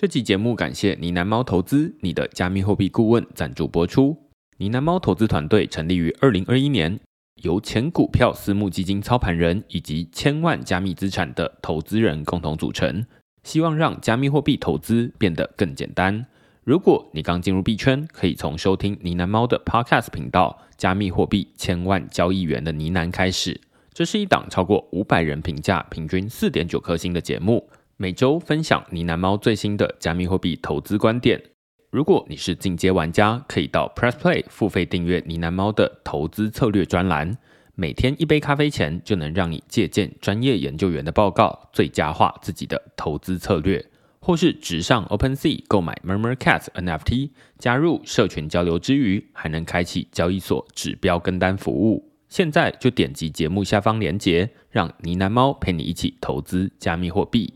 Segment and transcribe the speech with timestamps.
[0.00, 4.16] 这期节目感谢呢喃猫投资你的加密货币顾问赞助播出。
[4.56, 6.98] 呢喃猫投资团队成立于二零二一年，
[7.42, 13.04] 由前股票私募基金操盘人以及千万加密资产的投资人共同组成，
[13.44, 16.24] 希望让加密货币投资变得更简单。
[16.64, 23.60] 如果你刚进入币圈，可以从收听呢喃猫的 Podcast 频道《加密货币千万交易员的呢喃》开始。
[23.92, 27.68] 这是一档超过五百人评价、平均四点九颗星的节目。
[28.02, 31.38] 每周分享呢喃猫最新的加密货币投资观点。
[31.90, 37.36] 如果你是进阶玩家，可以到 Press Play 付费订阅呢喃猫的投资策略专栏。
[37.74, 43.84] 每天一杯咖啡钱，就能让你借鉴专业研究员的报告，最佳化自己的投资策略。
[44.18, 52.10] 或是直上 OpenSea 购买 Murmur Cat NFT，加入社群交流之余，还能开启交易所指标跟单服务。
[52.30, 57.52] 现在就点击节目下方链接，让呢喃猫陪你一起投资加密货币。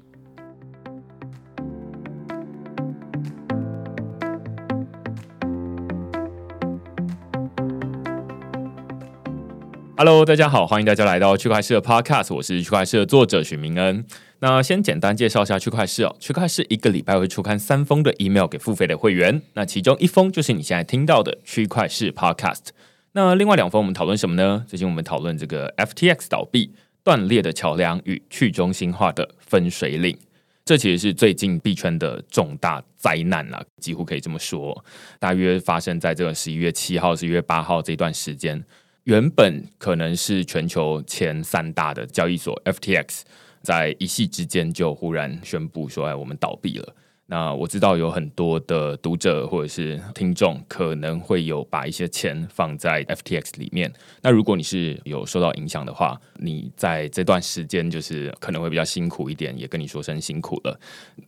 [9.97, 14.05] Hello，大家好，欢迎大家来到区块市的 Podcast，我是区块市的作者许明恩。
[14.41, 22.71] 那先简单介绍一下区块市哦，区块市一个礼拜会出刊三封的 email 给付费的会员，那其中一封就是你现在听到的区块市 Podcast。
[23.13, 24.65] 那另外两封我们讨论什么呢？
[24.67, 26.73] 最近我们讨论这个 FTX 倒闭、
[27.05, 30.19] 断裂的桥梁与去中心化的分水岭，
[30.65, 34.85] 这其实是最近币圈的重大灾难了，几乎可以这么说。
[35.21, 38.65] 大约发生在这个十一月七号、十一月八号这段时间。
[39.05, 43.21] 原本可能是全球前三大的交易所 FTX，
[43.61, 53.91] 在一夕之间就忽然宣布说：“哎，我们倒闭了。”那我知道有很多的读者或者是听众可能会有把一些钱放在 FTX 里面。
[54.21, 60.79] 那如果你是有受到影响的话，你在这段时间就是可能会比较辛苦一点，也跟你说声辛苦了。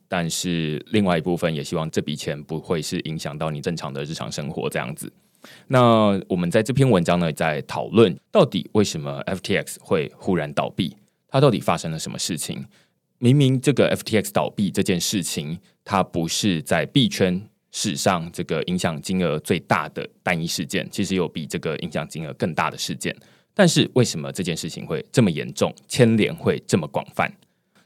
[0.06, 5.10] 但是另外一部分也希望这笔钱不会是影响到你正常的日常生活这样子。
[5.68, 10.96] 那我们在这篇文章呢，在讨论到底为什么 FTX 会忽然倒闭？
[11.28, 12.64] 它到底发生了什么事情？
[13.18, 23.14] 明明这个 FTX 倒闭这件事情，它不是在币圈史上这个影响金额最大的单一事件，其实有比这个影响金额更大的事件。
[23.54, 27.30] 但是为什么这件事情会这么严重，牵连会这么广泛？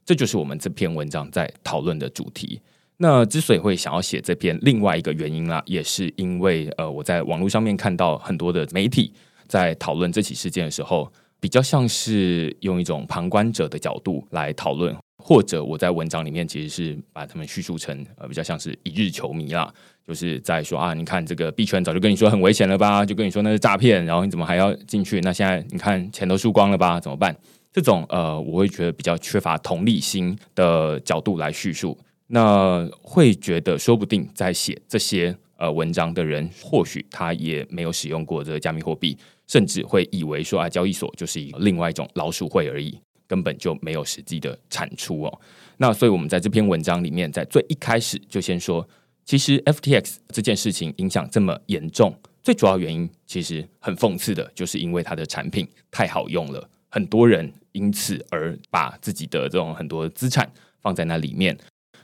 [0.04, 2.60] 这就是我们这篇文章在讨论的主题。
[3.02, 9.10] 那之所以会想要写这篇，另外一个原因啦，也是因为呃，我在网络上面看到很多的媒体
[9.48, 11.10] 在讨论这起事件的时候，
[11.40, 19.72] 比较像是用一种旁观者的角度来讨论，或者我在文章里面其实是把他们叙述成呃，比较像是一日球迷啦，
[20.06, 25.22] 就是在说啊，你看这个币圈早就跟你说很危险了吧，就跟你说那是诈骗，然后你怎么还要进去？
[25.22, 27.34] 那现在你看钱都输光了吧，怎么办？
[27.72, 31.96] 这种呃，我会觉得比较缺乏同理心的角度来叙述。
[32.32, 39.18] 那会觉得，说不定在写这些呃文章的人，或许他也没有使用过这个加密货币，
[39.48, 42.96] 甚至会以为说啊，交易所就是一另外一种老鼠会而已，
[43.26, 45.40] 根本就没有实际的产出哦。
[45.78, 48.88] 那所以，我们在这篇文章里面，在最一开始就先说，
[49.24, 52.14] 其实 FTX 这件事情影响这么严重，
[52.44, 60.48] 最主要原因其实很讽刺的，就是因为它的产品太好用了，很多人因此而把自己的这种很多资产
[60.80, 61.58] 放在那里面。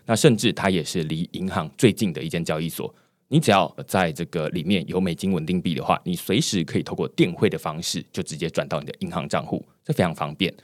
[0.07, 2.95] 那甚至它也是离银行最近的一间交易所。
[3.29, 10.55] 你只要在这个里面有美金稳定币的话，你随时可以透过电汇的方式就直接转到你的银行账户，这非常方便。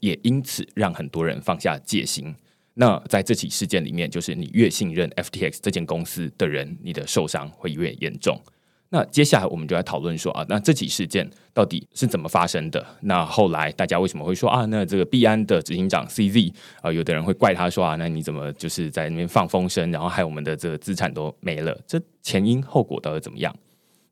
[0.00, 2.34] 也因此让很多人放下戒心。
[2.74, 8.40] 那在这起事件里面，就是你越信任 FTX 这间公司的人，你的受伤会越严重。
[8.90, 12.84] 那接下来我们就来讨论说啊，那这起事件到底是怎么发生的？
[13.02, 21.78] 那后来大家为什么会说啊，那这个币安的执行长 CZ 啊，有的人会怪他说啊，那你怎么就是在那边放风声，然后害我们的这个资产都没了？
[21.86, 23.54] 这前因后果到底怎么样？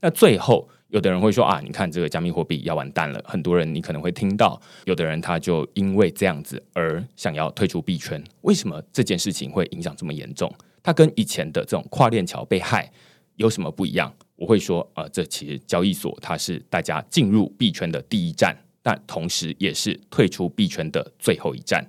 [0.02, 8.22] 那最后有的人会说啊，你看这个加密货币要完蛋了，很多人你可能会听到，有的人他就因为这样子而想要退出币圈。
[8.42, 10.52] 为什么这件事情会影响这么严重？
[10.82, 12.92] 它跟以前的这种跨链桥被害
[13.36, 14.12] 有什么不一样？
[14.36, 21.84] 我会说，呃，这其实交易所它是大家进入币圈的第一站，但同时也是退出币圈的最后一站。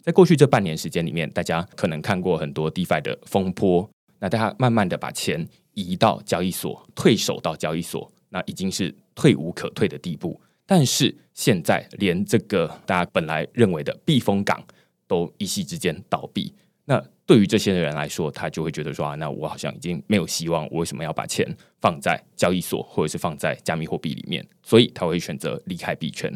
[0.00, 3.88] 在过去这半年时间里面，大家可能看过很多 DeFi 的风波，
[4.18, 10.40] 那大家慢慢的把钱移到交易所，退守到交易所，那已经是退无可退的地步。
[10.64, 14.64] 但是现在连这个大家本来认为的避风港
[15.06, 16.54] 都一夕之间倒闭。
[16.86, 21.46] 那对于这些人来说，他就会觉得说啊，那我好像已经没有希望，我为什么要把钱
[21.80, 24.44] 放在交易所或者是放在加密货币里面？
[24.64, 26.28] 所以他会选择离开币圈。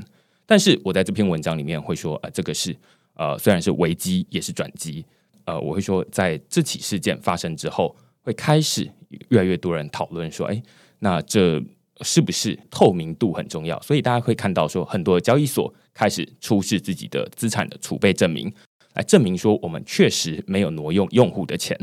[0.46, 2.73] 但是我在这篇文章里面会说，呃，这个是
[3.14, 5.05] 呃，虽然是危机，也是转机。
[5.46, 8.88] 呃，我会说，在这起事件发生之后，会开始
[9.31, 10.62] 越来越多人讨论说，哎，
[11.00, 11.61] 那这
[12.02, 13.81] 是不是透明度很重要？
[13.81, 18.49] 所以大家会看到说，很多交易所开始出示自己的资产的储备证明，
[18.94, 21.79] 来证明说我们确实没有挪用用户的钱。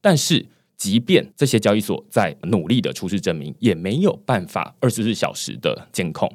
[0.00, 0.46] 但是，
[0.76, 6.30] 即便这些交易所在努力的出示证明，也没有办法二十四小时的监控。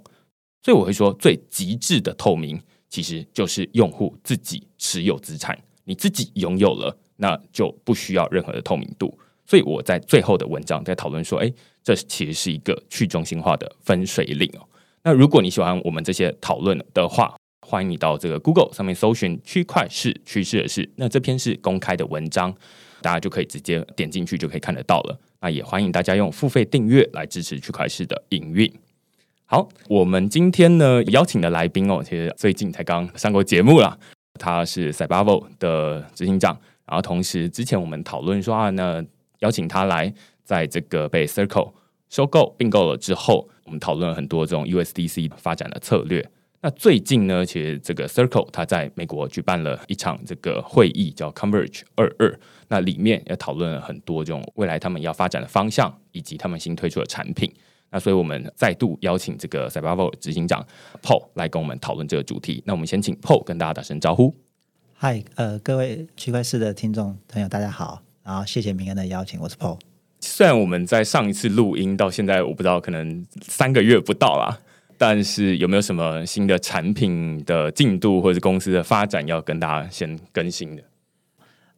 [0.63, 5.57] 所以我会说，最极致的透明，其实就是用户自己持有资产。
[5.85, 9.17] 你自己拥有了，那就不需要任何的透明度。
[9.45, 11.51] 所以我在最后的文章在讨论说，哎，
[11.83, 14.67] 这其实是一个去中心化的分水岭哦。
[15.03, 17.35] 那如果你喜欢我们这些讨论的话，
[17.71, 22.53] 欢迎你到这个 Google 上面搜寻“区块式趋势的事”，那这篇是公开的文章，
[23.01, 25.17] 大家就可以直接点进去就可以看得到了。
[25.39, 28.69] 那也欢迎大家用付费订阅来支持区块式的营运。
[29.45, 33.97] 好，我们今天呢邀请的来宾哦，其实最近才刚上过节目了。
[34.37, 39.01] 他是 Cybavo 的执行长，然后同时之前我们讨论说啊，那
[39.39, 40.13] 邀请他来，
[40.43, 41.71] 在这个被 Circle
[42.09, 46.29] 收购并购了之后，我们讨论了很多这种 USDC 发展的策略。
[46.63, 57.51] 那最近呢，其实这个 Circle 他在美国举办了一场这个会议，叫 Converge 二二，那里面也讨论了很多这种未来他们要发展的方向，以及他们新推出的产品。
[57.89, 60.65] 那所以，我们再度邀请这个 Cybavo 执行长
[61.01, 62.61] Paul 来跟我们讨论这个主题。
[62.65, 64.35] 那我们先请 Paul 跟大家打声招呼。
[64.93, 68.03] 嗨，呃，各位区块市的听众朋友，大家好。
[68.23, 69.79] 然后谢谢明恩的邀请，我是 Paul。
[70.19, 74.59] 虽然我们在上一次录音到现在，我不知道可能三个月不到啦，
[75.01, 80.83] 但是有没有什么新的产品的进度或者是公司的发展要跟大家先更新的？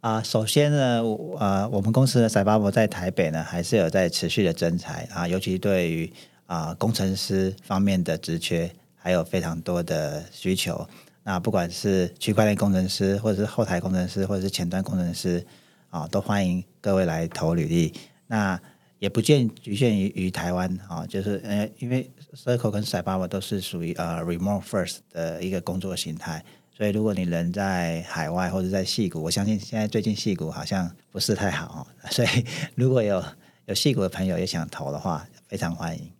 [0.01, 1.01] 啊，首先呢，
[1.39, 6.11] 呃，我们公司的 c y b a 在台北呢，还是有在持续的增才啊，尤其对于
[6.47, 10.85] 啊工程师方面的职缺，还有非常多的需求。
[11.23, 15.41] 那不管是区块链工程师，或者是后台工程师，或者是前端工程师
[15.89, 17.93] 啊，都欢迎各位来投履历。
[18.27, 18.59] 那
[18.99, 26.44] 也不见局限于于台湾啊，就是呃，因为 Circle 跟 c y b a 都是属于呃 remote first 的一个工作形态。
[26.75, 32.27] 所以，如果你人在海外或者在戏谷，我相信现在最近戏谷好像不是太好， 所以
[32.74, 33.24] 如果有
[33.68, 36.12] 有戏谷的朋友也想投的话，非常欢迎。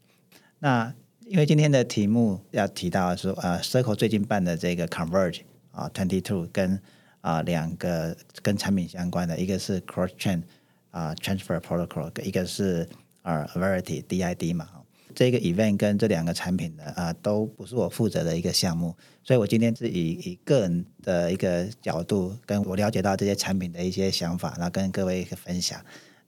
[0.60, 0.94] 那
[1.26, 6.80] 因为今天的题目要提到说，呃，Circle 最近办的这个 Converge 啊，Twenty Two 跟
[7.22, 10.44] 啊两个跟产品相关的，一个是 Cross Chain
[10.92, 12.88] 啊 Transfer Protocol，一个是
[13.24, 14.70] 呃 Verity DID 嘛。
[15.16, 25.80] 这个 event 跟这两个产品的啊，都不是我负责的一个项目，所以我今天是以以个人的一个角度，跟我了解到这些产品的一些想法，然后跟各位一个分享。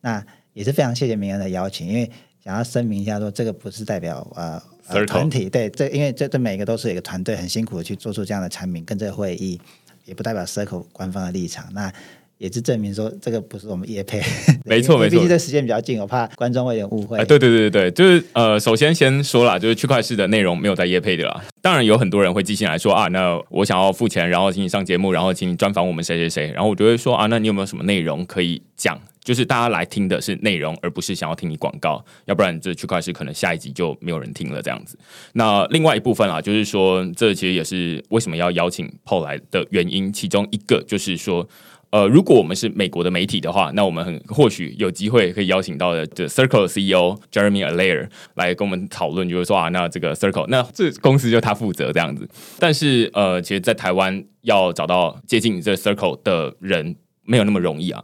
[0.02, 0.24] 那
[0.54, 2.10] 也是非常谢谢明恩的邀请，因为
[2.44, 4.62] 想要声明一下，说这个不是代表呃
[5.06, 9.60] 团体，对，这因为这这每个都是一个团队很辛苦的去做出这样的产品，跟这个会议
[10.06, 11.74] 也不代表 Circle 官方的立场。
[11.74, 11.92] 那
[12.38, 14.22] 也是证明说这个不是我们叶配，
[14.66, 15.12] 没错没错。
[15.12, 17.18] 毕竟这时间比较近，我怕观众会有误会。
[17.26, 21.42] 对对对对对，就是呃，首先先说了，就是区块式的内容没有在叶配的啦。
[21.62, 29.00] 当然有很多人会寄信来说啊，那我想要付钱，然后请你上节目，然后请你专访我们谁谁谁，然后我就会说啊，那你有没有什么内容可以讲？
[29.24, 34.96] 就是大家来听的是内容，而不是想要听你广告，要不然这区块式可能下一集就没有人听了这样子。
[35.34, 41.48] 那另外一部分啊，就是说这其实也是为什么要邀请 Paul 来的原因，其中一个就是说。
[41.96, 52.28] 呃，如果我们是美国的媒体的话，那我们很或许有机会可以邀请到的这 Circle CEO Jeremy Allaire 来跟我们讨论，就是说啊，那这个 Circle，那这公司就他负责这样子。
[52.60, 58.04] 但是呃，其实，在台湾要找到接近这 Circle 的人，没有那么容易啊。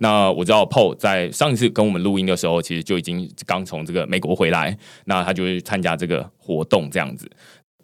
[0.00, 7.30] 那我知道 Paul 在上一次跟我们录音的时候，其实就已经刚从这个美国回来，那他就会参加这个活动这样子。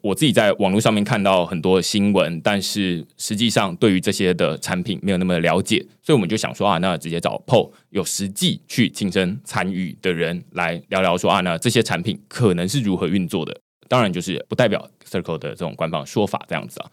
[0.06, 13.60] 我自己在网络上面看到很多新闻，但是实际上对于这些的产品没有那么了解，所以我们就想说啊，那直接找 PO 有实际去亲身参与的人来聊聊，说啊，那这些产品可能是如何运作的。
[13.88, 16.90] 当然，就是不代表 Circle 的这种官方说法这样子啊。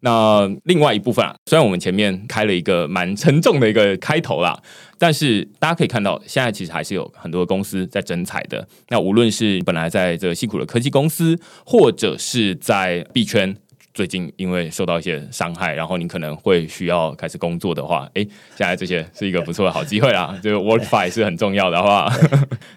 [0.00, 4.56] 那另外一部分啊，虽然我们前面开了一个蛮沉重的一个开头啦，
[4.96, 8.66] 但是大家可以看到，现在其实还是有很多公司在增彩的。
[8.90, 11.36] 那无论是本来在这个辛苦的科技公司，
[11.66, 13.56] 或者是在币圈，
[13.92, 18.22] 最近因为受到一些伤害，然后你可能会需要开始工作的话，哎，
[18.56, 20.38] 现在这些是一个不错的好机会啦。
[20.40, 22.08] 这个 WorkFi 是很重要的话，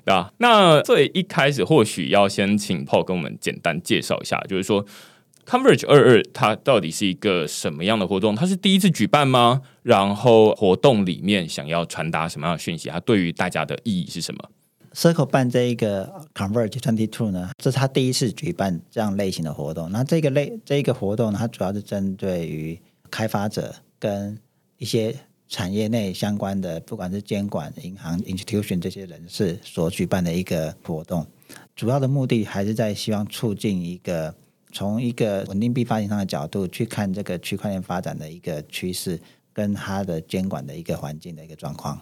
[0.04, 0.32] 对吧？
[0.40, 4.84] 那最一开始或许要先请 Paul 跟我们简单介绍一下，就是说。
[5.46, 8.36] Converge 二二，它到底是一个什么样的活动？
[8.36, 9.62] 它是第一次举办吗？
[9.84, 12.90] 然后活动里面想要传达什么样的讯息？
[12.90, 14.50] 它对于大家的意义是什么
[14.94, 19.90] ？Circle 办这一个 Converge Twenty Two 呢，这是他第一次举办这样类型的活动。
[19.92, 22.80] 那这个类这一个活动呢，它主要是针对于
[23.10, 24.38] 开发者跟
[24.78, 25.16] 一些
[25.48, 31.26] 产业内相关的，不管是监管、银行、institution 这些人士所举办的一个活动，
[31.76, 34.34] 主要的目的还是在希望促进一个
[34.72, 39.20] 从一个稳定币发行商的角度去看这个区块链发展的一个趋势，
[39.54, 42.00] 跟它的监管的一个环境的一个状况。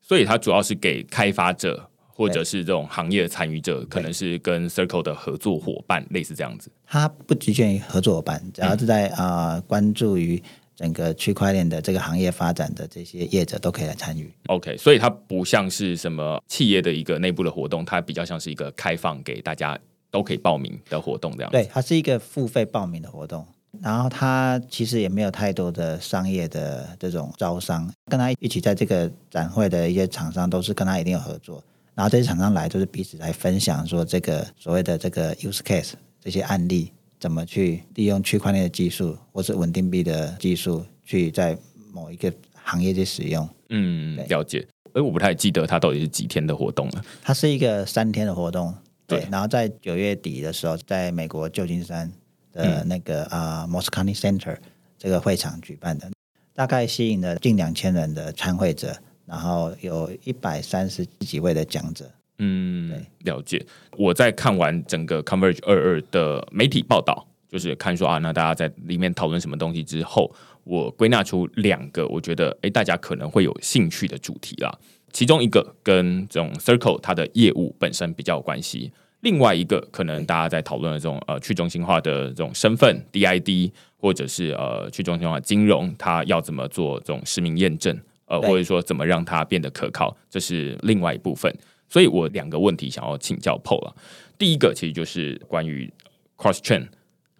[0.00, 6.70] 所以它主要是给开发者或者是这种行业的参与者，可能是跟 Circle 的合作伙伴，类似这样子。
[6.86, 10.42] 它不局限于合作伙伴，只要是在啊、关注于
[10.76, 14.30] 整个区块链的这个行业发展的这些业者都可以来参与。
[14.48, 19.78] OK，所以它不像是什么企业的一个内部的活动，它比较像是一个开放给大家
[20.12, 21.56] 都可以报名的活动这样子。
[21.56, 23.44] 对，它是一个付费报名的活动，
[23.80, 31.64] 然后它其实也没有太多的商业的这种招商，跟他一起在这个展会的一些厂商都是跟他一定有合作，
[31.94, 41.56] 然后这些厂商来都是彼此来分享说这个所谓的这个 use case 这些案例怎么去利用区块链的技术或是稳定币的技术去在
[41.92, 43.48] 某一个行业去使用。
[43.70, 44.66] 嗯，了解。
[44.92, 47.02] 哎，我不太记得它到底是几天的活动了。
[47.22, 48.74] 它是一个三天的活动，
[49.18, 52.10] 对，然后在九月底的时候，在美国旧金山
[52.52, 54.56] 的那个啊、m o s c o n y Center
[54.98, 56.10] 这个会场举办的，
[56.54, 62.10] 大概吸引了近两千人的参会者，然后有一百三十几位的讲者。
[62.38, 63.64] 嗯，了解。
[63.96, 74.76] 我在看完整个 Converge 二二的媒体报道，就是看说啊，那大家在里面讨论什么东西之后，我归纳出两个我觉得诶大家可能会有兴趣的主题啦。
[75.12, 78.90] 其中一个跟这种 Circle 它的业务本身比较有关系，
[79.20, 91.54] 另外一个可能大家在讨论的这种呃去中心化的这种身份 DID，或者是呃去中心化金融，它要怎么做这种实名验证，呃或者说怎么让它变得可靠，这是另外一部分。
[91.88, 93.94] 所以我两个问题想要请教 Paul 啊。
[94.38, 95.92] 第一个其实就是关于
[96.38, 96.88] cross chain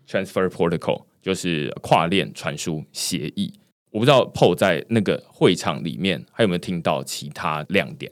[0.06, 3.52] transfer protocol，就是跨链传输协议。
[3.92, 8.10] 我不知道 Paul 在那个会场里面还有没有听到其他亮点？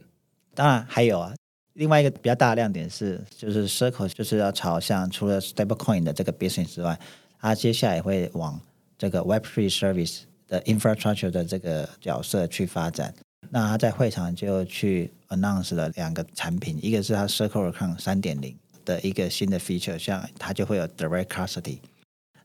[0.54, 1.34] 当然还有啊，
[1.72, 7.00] 另外一个比较大的亮点是，就是 Circle 就是要朝向除了 stablecoin 的这个 business 之外，
[7.40, 8.60] 它接下来会往
[8.98, 13.14] 这个 Web3 service 的 infrastructure 的这个角色去发展。
[13.48, 21.78] 那他在会场就去 announce 了两个产品，一个是它 Circle Account 三点零的一个新的 feature，像它就会有 direct custody。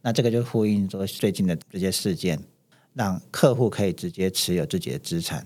[0.02, 2.40] 那这个就呼应说最近的这些事件，
[2.96, 5.46] 让客户可以直接持有自己的资产，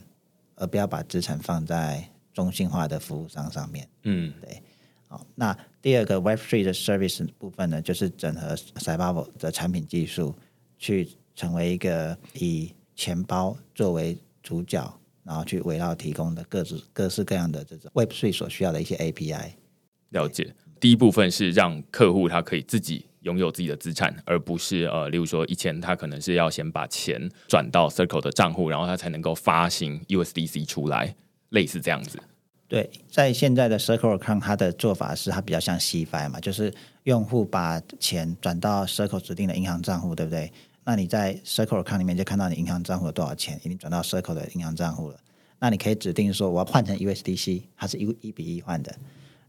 [0.56, 3.86] 而不要把资产放在中心化的服务商上面。
[4.04, 4.62] 嗯对
[5.08, 10.36] 好，那第二个 Web3 的 service 部分呢，就是整合 c y b a v o 的产品技术，
[10.78, 19.54] 去成为一个以钱包作为主角，然后去围绕提供的各式各式各样的这种 Web3 所需要的一些 API。
[20.10, 20.54] 了解。
[20.80, 31.16] 第一部分是让客户他可以自己拥有自己的资产，而不是呃，例如说以前他可能是要先把钱转到 Circle 的账户，然后他才能够发行 USDC 出来，
[31.50, 32.20] 类似这样子。
[32.68, 36.72] 对，在现在的 Circle 银行它的做法是它比较像 CFI 嘛，就是
[37.04, 40.52] 用户把钱转到 Circle 指定的银行账户，对不对？
[40.84, 45.18] 那你在 Circle 银行里面就看到你银行账户有多少钱，已经转到 Circle 的银行账户了。
[45.60, 48.96] 那你可以指定说我要换成 USDC，它是一一比一换的。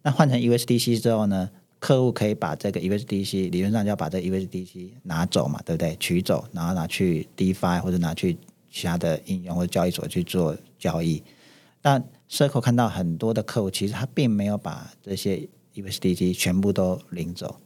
[0.03, 1.51] 那换成 USDC 之后呢，
[1.81, 5.97] 客户可以把这个 USDC 理论上就要把这 USDC 拿走嘛，对不对？
[5.97, 8.37] 取走，然后拿去 DeFi 或者拿去
[8.71, 11.23] 其他的应用或者交易所去做交易。
[11.81, 17.59] 但 Circle 看到很多的客户，其实他并没有把这些 USDC 全部都领走，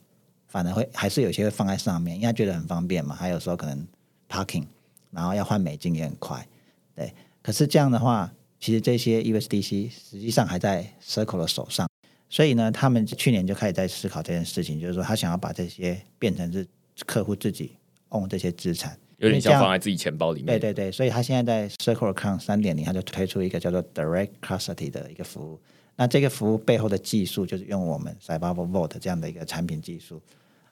[0.47, 3.13] 反而会还是有些会放在上面，因为他觉得很方便嘛。
[3.13, 3.85] 还有时候可能
[4.29, 4.63] parking，
[5.11, 6.47] 然后要换美金也很快，
[6.95, 7.13] 对。
[7.41, 11.87] 可是这样的话，其实这些 USDC 实际上还在 Circle 的手上，
[12.35, 16.67] 所以呢，他们去年就开始在思考这件事情，就是说他想要把这些变成是
[17.05, 17.77] 客户自己
[18.09, 18.99] own 这些资产。
[19.19, 20.47] 有点像放在自己钱包里面。
[20.47, 25.57] 对对对，所以他现在在 Circle Account 三点零，他就推出一个叫做 Direct Custody 的一个服务。
[25.95, 30.21] 那这个服务背后的技术就是用我们 c y b a v o Vault 这样的一个产品技术，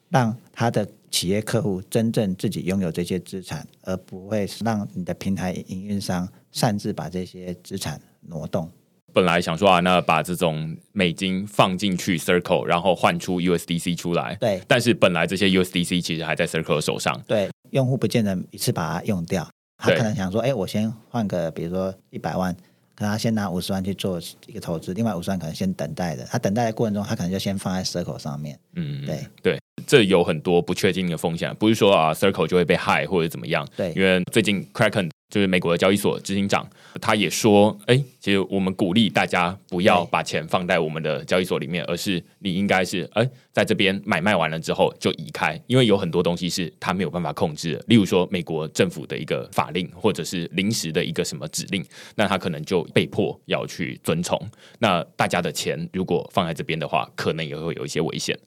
[0.09, 8.69] 让他的企业客户真正自己拥有这些资产，而不会让你的平台营运商擅自把这些资产挪动。
[9.13, 14.35] 本来想说啊，那把这种美金放进去 Circle，然后换出 USDC 出来。
[14.39, 17.21] 对但是本来这些 USDC 其实还在 Circle 的手上。
[17.27, 22.53] 对，用户不见得一次把它用掉，他可能想说，哎，我先换个，比如说一百万，
[22.95, 26.25] 可能他先拿五十万去做一个投资，另外五十万可能先等待的。
[26.25, 28.59] 他等待的过程中，他可能就先放在 Circle 上面。
[28.75, 33.67] 嗯，对对，这有很多不确定的风险，不是说啊 Circle 就会被害或者怎么样。
[33.75, 36.63] 对因为最近 Kraken 就是美国的交易所执行长，
[37.01, 54.39] 他也说，哎，其实我们鼓励大家不要把钱放在我们的交易所里面，而是你应该是，哎，在这边买卖完了之后就移开，因为有很多东西是他没有办法控制的，例如说美国政府的一个法令，或者是临时的一个什么指令，那他可能就被迫要去遵从。
[54.77, 58.37] 那大家的钱如果放在这边的话，可能也会有一些危险。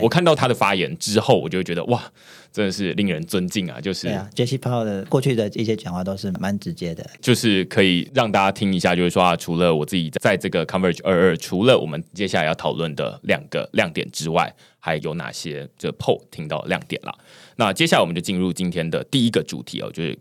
[0.00, 2.12] 我看到他的发言之后，我就觉得哇，
[2.52, 3.80] 真的是令人尊敬啊！
[3.80, 17.18] 就是对啊，杰西·鲍的过去的一些讲话都是蛮直接的，就是可以让大家听一下，就是说啊，除了我自己在这个 Converge 二二，除了我们接下来要讨论的两个亮点之外，还有哪些这 PO 听到亮点了？
[17.56, 20.18] 那接下来我们就进入今天的第一个主题哦，就是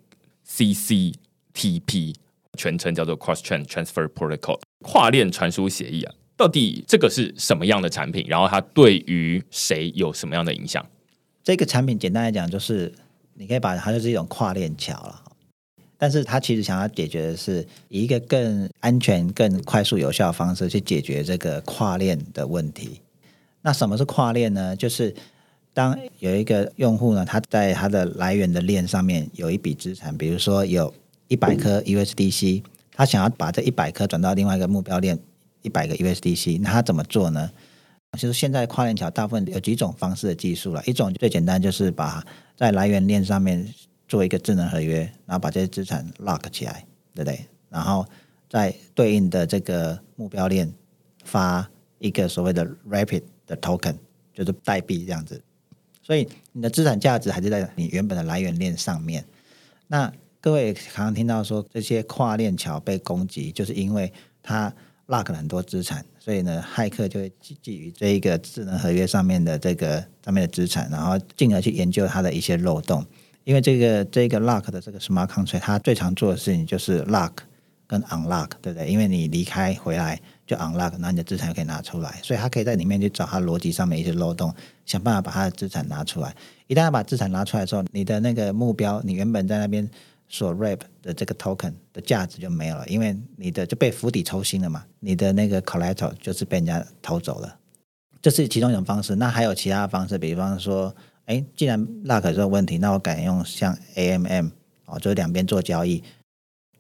[0.48, 2.16] CCTP，
[2.58, 6.14] 全称叫做 Cross Chain Transfer Protocol，跨链传输协议啊。
[6.38, 8.26] 到底这个是什么样的产品？
[8.28, 10.86] 然后它对于谁有什么样的影响？
[11.44, 12.92] 这个产品简单来讲，就是
[13.36, 15.22] 你可以把它就是一种跨链桥了。
[15.98, 23.00] 但是它其实想要解决的是以一个更安全、更快速、有效的方式去解决这个跨链的问题。
[23.62, 24.76] 那什么是跨链呢？
[24.76, 25.16] 就是
[25.74, 30.94] 当有一个用户呢，他在他的来源的链上面有一笔资产，比如说有
[31.30, 32.62] 一百颗 USDC，
[32.92, 35.18] 他想要把这一百颗转到另外一个目标链。
[35.66, 37.52] 一百个 USDC，那他怎么做呢？
[38.18, 40.82] 其实现在跨链桥大部分有几种方式的技术了。
[40.86, 43.68] 一种最简单就是把在来源链上面
[44.08, 47.46] 做一个智能合约，然后把这些资产 lock 起来，对不对？
[47.68, 48.06] 然后
[48.50, 50.72] 在对应的这个目标链
[51.26, 51.70] 发
[52.00, 53.98] 一个所谓的 rapid 的 token，
[54.34, 55.42] 就是代币这样子。
[56.02, 59.26] 所以你的资产价值还是在你原本的来源链上面。
[59.88, 64.74] 那各位常常听到说这些跨链桥被攻击，就是因为它。
[65.08, 73.06] Lock 很多资产，所以呢，骇客就会基于这一个智能合约上面的这个上面的资产，然后进而去研究它的一些漏洞。
[73.44, 77.32] 因为这个这个 lock 的这个 smart contract，它最常做的事情就是 lock
[77.86, 78.90] 跟 unlock，对不对？
[78.90, 84.52] 因为你离开回来就 unlock，那你的资产可以拿出来，所以它可以在里面去找它逻辑上面一些漏洞，
[84.88, 86.36] 想办法把它的资产拿出来。
[86.66, 89.88] 一旦把资产拿出来之后，你的那个目标，你原本在那边。
[90.28, 97.58] 所 rap 的这个 token 的价值就没有了，因为你的就被釜底抽薪了嘛，你的那个 collateral 就是被人家偷走了，
[98.22, 99.16] 这是其中一种方式。
[99.16, 100.94] 那还有其他的方式，比方说，
[101.26, 104.50] 哎，既然 lock 这个问题，那我改用像 AMM
[104.86, 106.04] 哦，就是两边做交易，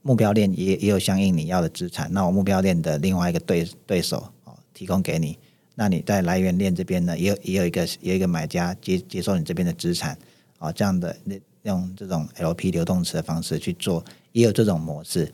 [0.01, 5.38] 目标链也也有相应你要的资产，那我目标链的另外一个对对手哦提供给你，
[5.75, 10.17] 那你在来源链这边呢，也有也有一个有一个买家接接受你这边的资产
[10.58, 11.39] 哦，这样的那。
[11.65, 15.32] 用这种 LP 流动池的方式去做，也有这种模式，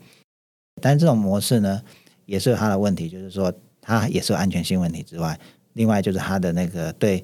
[0.80, 1.80] 但是这种模式呢，
[2.24, 5.38] 也是有它的问题，就是说它也是有安全性问题之外，
[5.74, 7.22] 另外就是它的那个对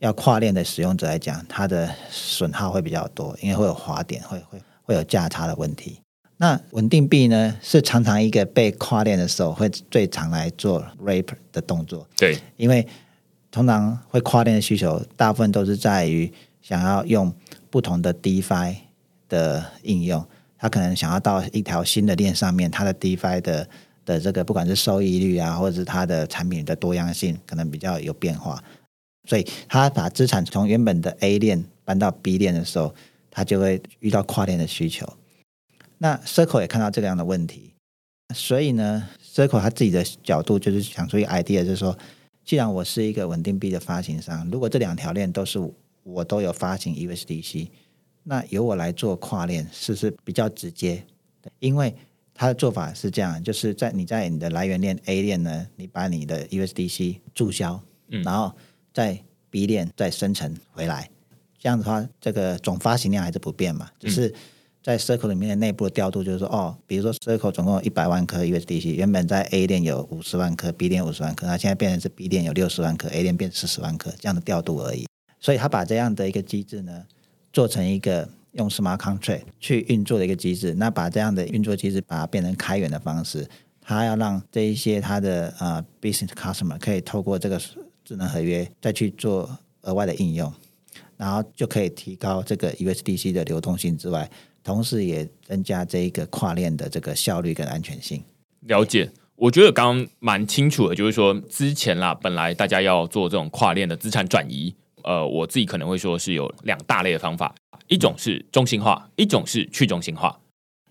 [0.00, 6.00] 要跨链的使用者来讲，它的损耗会比较多，因为会有滑点，会会会有价差的问题。
[6.38, 12.84] 那稳定币呢，是常常一个被跨链的时候会最常来做 rape 的动作，对，因为
[13.52, 17.32] 通常会跨链的需求，大部分都是在于想要用。
[17.72, 18.76] 不同的 DeFi
[19.30, 20.22] 的应用，
[20.58, 23.66] 他可能想要到一条新的链上面，它的 DeFi 的
[24.04, 28.62] 的这个不管是收益率啊，或者是它的产品的多样性，可能比较有变化，
[29.26, 32.94] 所以他把资产从原本的 A 链搬到 B 链的时候，
[33.30, 35.10] 他就会遇到跨链的需求。
[35.96, 37.72] 那 Circle 也看到这样的问题，
[38.34, 41.96] 所以呢，Circle 他自己的角度就是想出一个 idea，就是说，
[42.44, 45.58] 既然我是一个稳定币的发行商，如果这两条链都是
[46.02, 47.68] 我都有发行 USDC，
[48.24, 51.04] 那由我来做跨链是不是比较直接？
[51.58, 51.94] 因为
[52.34, 58.52] 他的做法是这样，就是在你在你的来源链 A 链呢，你把你的 USDC 注销，嗯，然后
[58.92, 59.18] 在
[59.50, 61.10] B 链再生成回来，
[61.58, 63.90] 这样子的话，这个总发行量还是不变嘛？
[64.00, 64.32] 只是
[64.82, 75.06] 在 Circle 里面的内部的调度，就是说，哦，比如说 Circle 总共有一百万颗 USDC，原本在 A 链有五十万颗，B 链五十万颗，那现在变成是 B 链有六十万颗，A 链变四十万颗，这样的调度而已。
[75.42, 77.04] 所以他把这样的一个机制呢，
[77.52, 80.72] 做成一个用 smart contract 去运作的一个机制。
[80.74, 83.44] 那把这样的运作机制把它变成开源的方式，
[83.80, 87.60] 他要让这一些他的呃 business customer 可以透过这个
[88.04, 90.52] 智能合约再去做额外的应用，
[91.16, 94.30] 然后就可以提高这个 USDC 的流动性之外，
[94.62, 98.22] 同时也增加这一个跨链的这个效率跟安全性。
[98.60, 104.72] 了解，我觉得刚刚蛮清楚的，就是说之前啦，本来大家要做这种跨链的资产转移。
[105.04, 107.54] 呃，我自己可能会说是有两大类的方法，
[107.88, 110.38] 一种是中心化，一种是去中心化。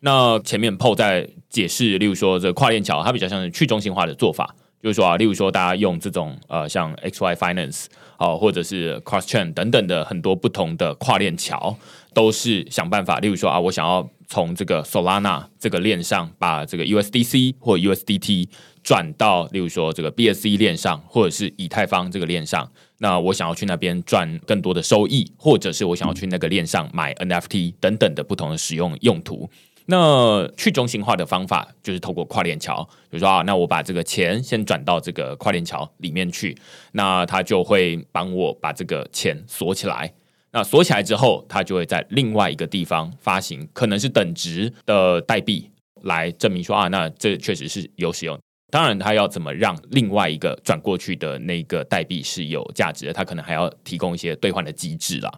[0.02, 7.86] 那前面 PO 在解释，例如说这跨链桥，它比较像是去中心化的做法，就是说啊，例如说大家用这种呃像 XY Finance
[8.18, 11.78] 哦，或者是 Cross Chain 等等的很多不同的跨链桥，
[12.14, 18.48] 都是想办法，例如说啊，我想要从这个 Solana 这个链上把这个 USDC 或 USDT
[18.84, 22.72] 转到，例如说这个 BSC 链上，或者是以太坊这个链上。
[23.00, 29.50] 那我想要去那边赚更多的收益，或者是我想要去那个链上买 NFT 等等的不同的使用用途。
[29.88, 36.56] 那去中心化的方法就是透过跨链桥，比如说啊，那我把这个钱先转到这个跨链桥里面去，
[36.92, 40.14] 那它就会帮我把这个钱锁起来。
[40.52, 45.70] 那锁起来之后，它就会在另外一个地方发行，可能是等值的代币
[46.04, 48.40] 来证明说啊，那这确实是有使用。
[48.72, 53.14] 当然，他要怎么让另外一个转过去的那个代币是有价值的？
[53.14, 55.30] 他可能还要提供一些兑换的机制啦。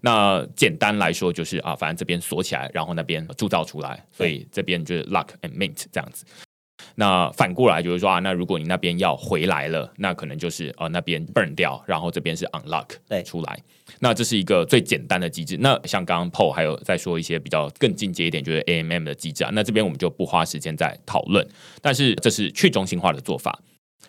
[0.00, 6.24] 那简单来说，就是啊，反正这边锁起来，然后那边铸造出来，所以这边就是 lock and mint 这样子。
[7.00, 13.56] 那反过来就是说啊，那如果你那边要回来了，那可能就是呃那边 burn 掉，然后这边是 unlock 对出来。
[14.00, 15.56] 那这是一个最简单的机制。
[15.58, 19.50] 那像刚刚 Paul 还有再说一些比较更进阶一点，就是 AMM 的机制啊。
[19.52, 21.46] 那这边我们就不花时间再讨论。
[21.80, 23.60] 但是这是去中心化的做法，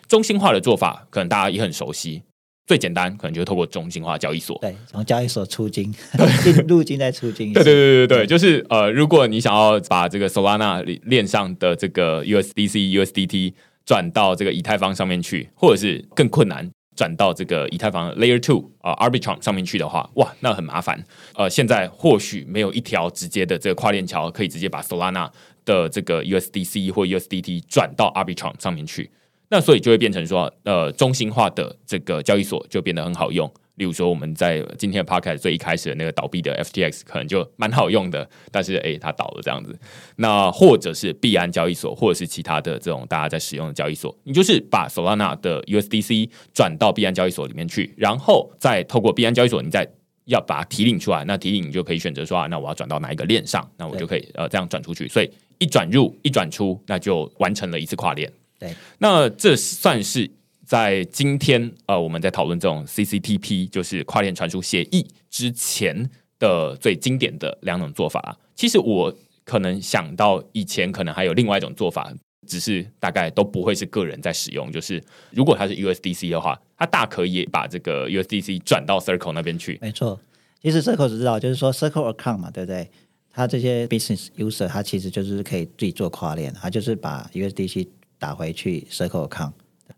[0.08, 2.24] 中心化的做法可能大家也很熟悉。
[2.66, 4.56] 最简单可能就是透过中心化交易所。
[4.60, 5.92] 对，从交易所出金，
[6.44, 7.52] 进入金再出金。
[7.54, 21.02] 对对对对对，就是呃，如果你想要把这个 Solana 链上的这个 USDC、USDT 转到这个以太坊上面去，或者是更困难转到这个以太坊 Layer Two 啊 Arbitrum 上面去的话，哇，那很麻烦。
[21.34, 25.28] 呃，现在或许没有一条直接的这个跨链桥可以直接把 Solana
[25.64, 29.10] 的这个 USDC 或 USDT 转到 Arbitrum 上面去。
[29.50, 33.52] 那所以就会变成说，呃，中心化的这个交易所就变得很好用。
[33.74, 39.76] 例如说，我们在今天的 podcast 最一开始的那个倒闭的 FTX 可能就蛮好用的，但是诶，它倒了这样子。
[40.16, 49.88] 那或者是币安交易所，或者是其他的这种大家在使用的交易所，你就是把 Solana 的 USDC 转到币安交易所里面去，然后再透过币安交易所，你再
[50.26, 51.24] 要把它提领出来。
[51.24, 55.08] 那提领你就可以选择说，啊，那我要转到哪一个链上，那我就可以呃这样转出去。
[55.08, 58.30] 所以一转入一转出，那就完成了一次跨链。
[58.60, 60.30] 对，那这算是
[60.64, 68.36] 在今天呃，我们在讨论这种 CCTP，就是跨链传输协议之前的最经典的两种做法啊。
[68.54, 69.12] 其实我
[69.44, 72.12] 可能想到以前可能还有另外一种做法，
[72.46, 74.70] 只是大概都不会是个人在使用。
[74.70, 79.78] 就是如果它是 USDC 的话，它大可以把这个 USDC 转到 Circle 那边去。
[79.80, 80.20] 没错，
[80.62, 82.90] 其实 Circle 知道，就是说 Circle Account 嘛，对不对？
[83.32, 87.86] 它这些 business user，它其实就是可以自己做跨链，它就是把 USDC
[88.20, 89.52] 打回去 Circle count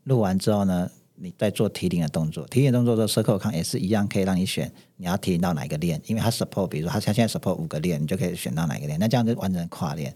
[0.04, 2.46] 录完之后呢，你再做提领的动作。
[2.46, 8.98] 提领动作之后，Circle count 也是一样，可以让你选你要提领到哪个链，因为它 support，比如说它它现在 support 五个链，你就可以选到哪个链。
[8.98, 10.14] 那这样就完成跨链。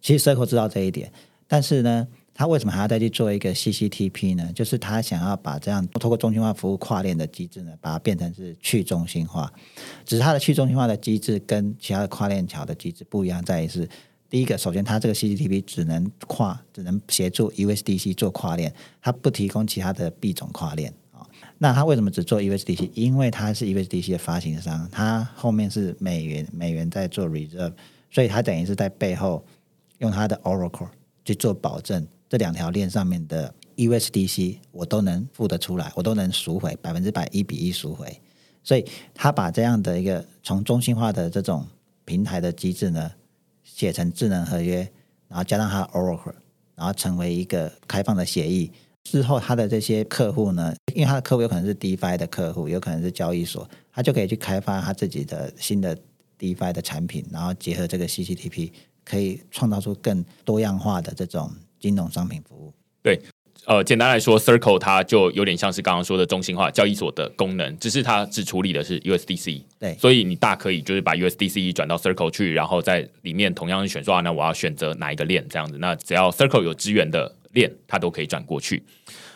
[0.00, 1.10] 其实 Circle 知道这一点，
[1.48, 4.52] 但是呢，他为什么还要再去做一个 CCTP 呢？
[4.54, 9.50] 就是他想要把这样透过中心化服务跨链的机制呢，把它变成是去中心化。
[10.04, 13.88] 只是它的去中心化的机制跟其他的跨链桥的机制不一样，在于是。
[14.28, 21.24] 第一个，首先它这个 CCTP 只能跨，只能协助 USDC 做跨链，它不提供其他的币种跨链啊。
[21.58, 22.90] 那它为什么只做 USDC？
[22.94, 27.72] 因为它是 USDC 的发行商，它后面是美元，美元在做 reserve，
[28.10, 29.44] 所以它等于是在背后
[29.98, 30.88] 用它的 Oracle
[31.24, 38.20] 去做保证，这两条链上面的 USDC 我都能付得出来，我都能赎回百分之百一比一赎回。
[38.64, 38.84] 所以
[39.14, 41.64] 它把这样的一个从中心化的这种
[42.04, 43.12] 平台的机制呢。
[43.76, 44.90] 写成智能合约，
[45.28, 46.32] 然后加上它 Oracle，
[46.74, 48.72] 然后成为一个开放的协议
[49.04, 55.94] 之后，他的这些客户呢，因为他的客户有可能是 DeFi 的客户，有可能是交易所，他就可以去开发他自己的新的
[56.38, 58.72] DeFi 的产品，然后结合这个 CCTP，
[59.04, 62.72] 可以创造出更多样化的这种金融商品服务。
[63.02, 63.20] 对。
[63.66, 69.60] 呃，简单来说，Circle 它就有点像是刚刚说的中心化交易所的功能，只是它只处理的是 USDC。
[69.80, 75.78] 对，所以你大可以就是把 USDC 转到 Circle 去，然后在里面同样选说啊，那我要选择哪一个链这样子。
[75.78, 78.84] 那只要 Circle 有支援的链，它都可以转过去。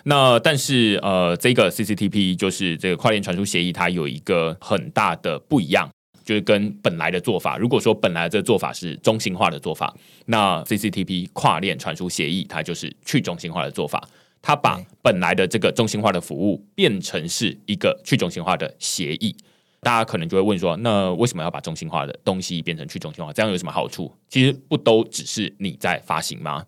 [0.04, 5.90] 那但是呃，这个 CCTP 就是这个跨链传输协议，它有一个很大的不一样。
[6.30, 9.92] 就是跟本来的做法，如果说本来这个做法是中心化的做法，
[10.26, 14.08] 那 CCTP 跨链传输协议它就是去中心化的做法，
[14.40, 19.34] 它把本来的这个中心化的服务变成是一个去中心化的协议。
[19.80, 23.32] 大家可能就会问说，那为什么要把中心化的东西变成去中心化？
[23.32, 24.14] 这样有什么好处？
[24.28, 26.64] 其实不都只是你在发行吗？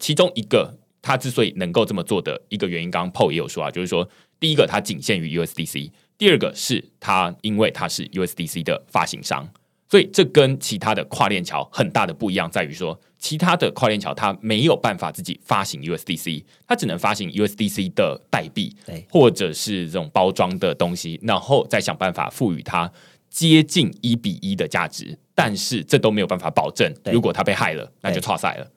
[0.00, 5.92] 其中一个，它之所以能够这么做的一个原因，刚刚 PO 也有说啊，就是说第一个它仅限于 USDC。
[6.16, 9.48] 第二个是它，因为它是 USDC 的发行商，
[9.88, 22.90] 所以这跟其他的跨链桥很大的不一样，在于说，其他的跨链桥它没有办法自己发行 USDC，它只能发行 USDC 的代币，对，或者是这种包装的东西，然后再想办法赋予它
[23.28, 28.70] 接近一比一的价值，但是这都没有办法保证，如果它被害了，那就对错赛了。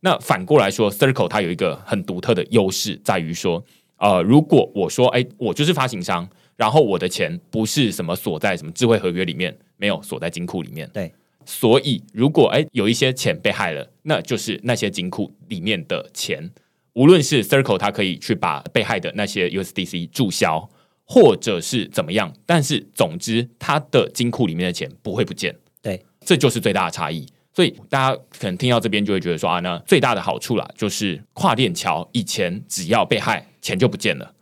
[0.00, 3.64] 那反过来说，Circle 它有一个很独特的优势，在于说，
[3.96, 11.12] 呃，如果我说，哎，我就是发行商，然后我的钱不是什么锁在什么智慧合约里面，没有锁在金库里面，对
[11.44, 16.50] 所以如果哎有一些钱被害了，那就是那些金库里面的钱，
[16.94, 20.68] 无论是 Circle 它可以去把被害的那些 USDC 注销，
[21.04, 27.26] 或者是怎么样，但是总之它的金库里面的钱不会不见，对这就是最大的差异。
[27.52, 34.33] 所以大家可能听到这边就会觉得说啊，那最大的好处啦，就是跨链桥以前只要被害，钱就不见了。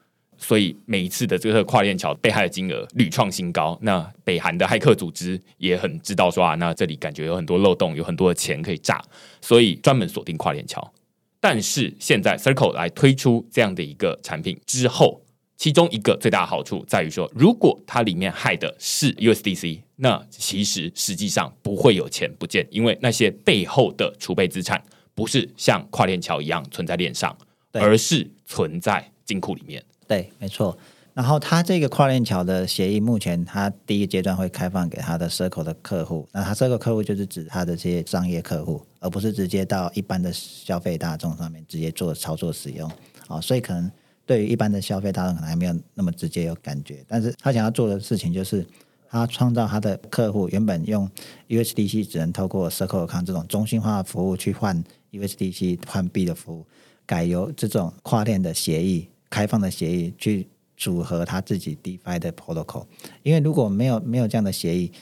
[0.43, 9.01] 所以每一次的这个跨链桥被害的金额屡创新高，那北韩的骇客组织也很知道说啊，那这里感觉有很多漏洞，有很多的钱可以炸，
[9.41, 10.93] 所以专门锁定跨链桥。
[11.39, 15.23] 但是现在 Circle 来推出这样的一个产品之后，
[15.57, 24.83] 其中一个最大的好处在于说，如果它里面害的是 USDC，那其实实际上不会有钱不见，因为那些背后的储备资产
[25.15, 27.37] 不是像跨链桥一样存在链上，
[27.73, 29.81] 而是存在金库里面。
[30.13, 30.77] 对，没错。
[31.15, 36.29] 然后它这个跨链桥的协议，目前它第一阶段会开放给它的 Circle 的客户。
[36.33, 42.91] 那它 Circle 客户就是指它的这些商业客户，而不是直接到一般的消费大众上面直接做操作使用。
[43.29, 43.91] 哦，所以可能
[44.27, 48.67] 对于一般的消费大众可能还没有那么直接有感觉，但是他想要做的事情就是。
[49.15, 51.07] 他创造他的客户原本用
[51.47, 56.67] USDC 只能透过 Circle 康这种中心化服务去换 USDC 换币的服务，
[57.05, 62.85] 改由这种跨链的协议、开放的协议去组合他自己 DeFi 的 protocol。
[63.23, 64.93] 因为如果没有没有这样的协议，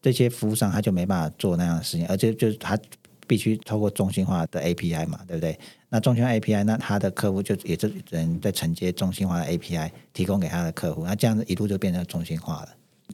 [0.00, 2.78] 这些服务商他就没办法做那样的事情，而且就是他
[3.26, 5.58] 必须透过中心化的 API 嘛，对不对？
[5.88, 12.68] 那中心化 API，那他的客户就也就只能在承接中心化的 API 提供给他的客户，那这样子一路就变成中心化了。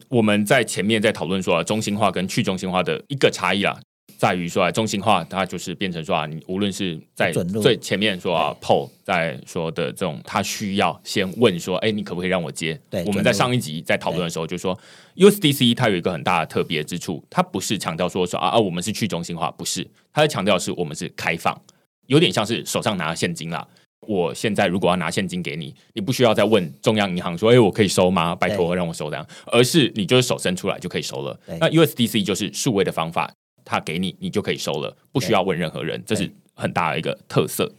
[0.09, 3.81] 我们在前面在讨论说、啊，中心化跟去中心化的一个差异啦，
[4.17, 12.81] 在于说啊，中心化它就是变成说啊，你无论是在最前面说啊，PO 在说的这种，他需要先问说，哎，你可不可以让我接？
[12.89, 14.79] 对我们在上一集在讨论的时候就说
[15.17, 21.61] ，USDC 它有一个很大的特别之处，它不是强调说说啊啊，我们是去中心化，不是，它在强调的是我们是开放，
[22.07, 23.67] 有点像是手上拿现金啦。
[24.09, 28.35] 我现在如果要拿现金给你，你不需要再问中央银行说：“哎，我可以收吗？
[28.35, 31.39] 拜托让我收这样。”而是你就是手伸出来就可以收了。
[31.61, 33.31] 那 USDC 就是数位的方法，
[33.71, 37.73] 它给你，你就可以收了，不需要问任何人，这是很大的一个特色。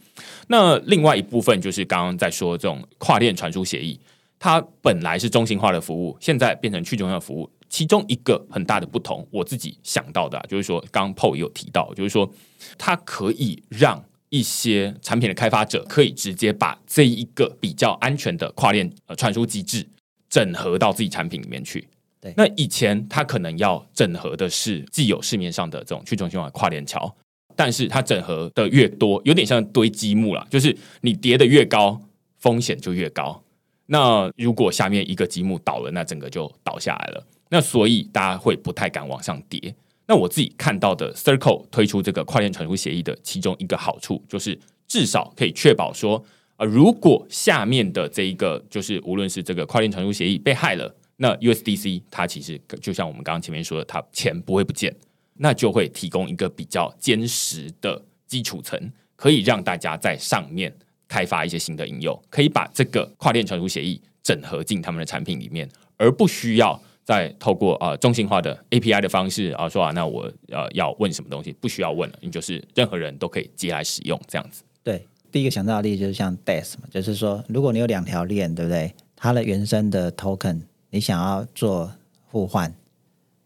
[0.48, 4.00] 那另外一部分就是刚刚在说这种跨链传输协议，
[4.38, 7.50] 它本来是中心化的服务，现在变成去中心化服务。
[7.68, 12.30] 其中一个很大的不同，我自己想到的、啊、就是说，刚刚 PO 也有提到，就是说
[12.76, 19.86] 它可以让一些产品的开发者可以直接把这一个比较安全的跨链呃传输机制
[20.28, 21.88] 整合到自己产品里面去。
[22.22, 27.12] 对那以前它可能要整合的是既有市面上的这种去中心化跨链桥，
[27.56, 32.00] 但是它整合的越多，有点像堆积木啦，就是你叠的越高，
[32.38, 33.42] 风险就越高。
[33.86, 37.26] 那如果下面一个积木倒了，那整个就倒下来了。
[37.50, 39.74] 那所以大家会不太敢往上叠。
[40.06, 46.24] 那我自己看到的 Circle 推出这个跨链传输协议的其中一个好处，就是至少可以确保说，
[46.56, 54.92] 呃，如果下面的这一个就是无论是这个跨链传输协议被害了，那 USDC 它其实就像我们刚刚前面说的，它钱不会不见，
[55.34, 58.76] 那就会提供一个比较坚实的基础层，
[59.14, 60.74] 可以让大家在上面
[61.06, 74.64] 开发一些新的应用，可以把这个跨链传输协议整合进他们的产品里面，而不需要再透过啊、呃中心化的 API 的方式啊说啊，那我呃要问什么东西不需要问了，你就是任何人都可以接来使用这样子。
[74.82, 78.92] 对，第一个想到的例子就是像 DES 嘛，就是说，如果你有两条链，对不对？
[79.14, 80.62] 它的原生的 token
[80.94, 81.90] 你想要做
[82.30, 82.70] 互换，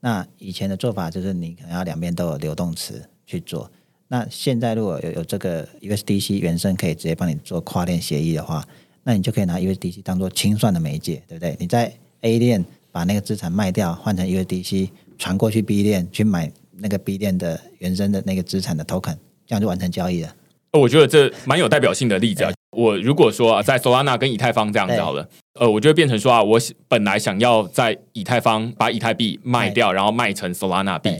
[0.00, 3.70] 那以前的做法就是你可能要两边都有流动池去做。
[4.08, 8.66] 那现在如果有有这个 USDC 原生可以直接帮你做跨链协议的话，
[9.04, 11.56] 那你就可以拿 USDC 当做清算的媒介，对不对？
[11.60, 20.34] 你在 A 链把那个资产卖掉，换成 USDC 传过去 B 链去买那个 B 链的原生的那个资产的 token，这样就完成交易了。
[20.72, 22.52] 呃我觉得这蛮有代表性的例子啊。
[22.76, 25.26] 我如果说啊，在 Solana 跟以太坊这样子好了，
[25.58, 31.10] 呃，我就会变成说啊，我本来想要在以太坊把以太币卖掉，然后卖成 Solana 币，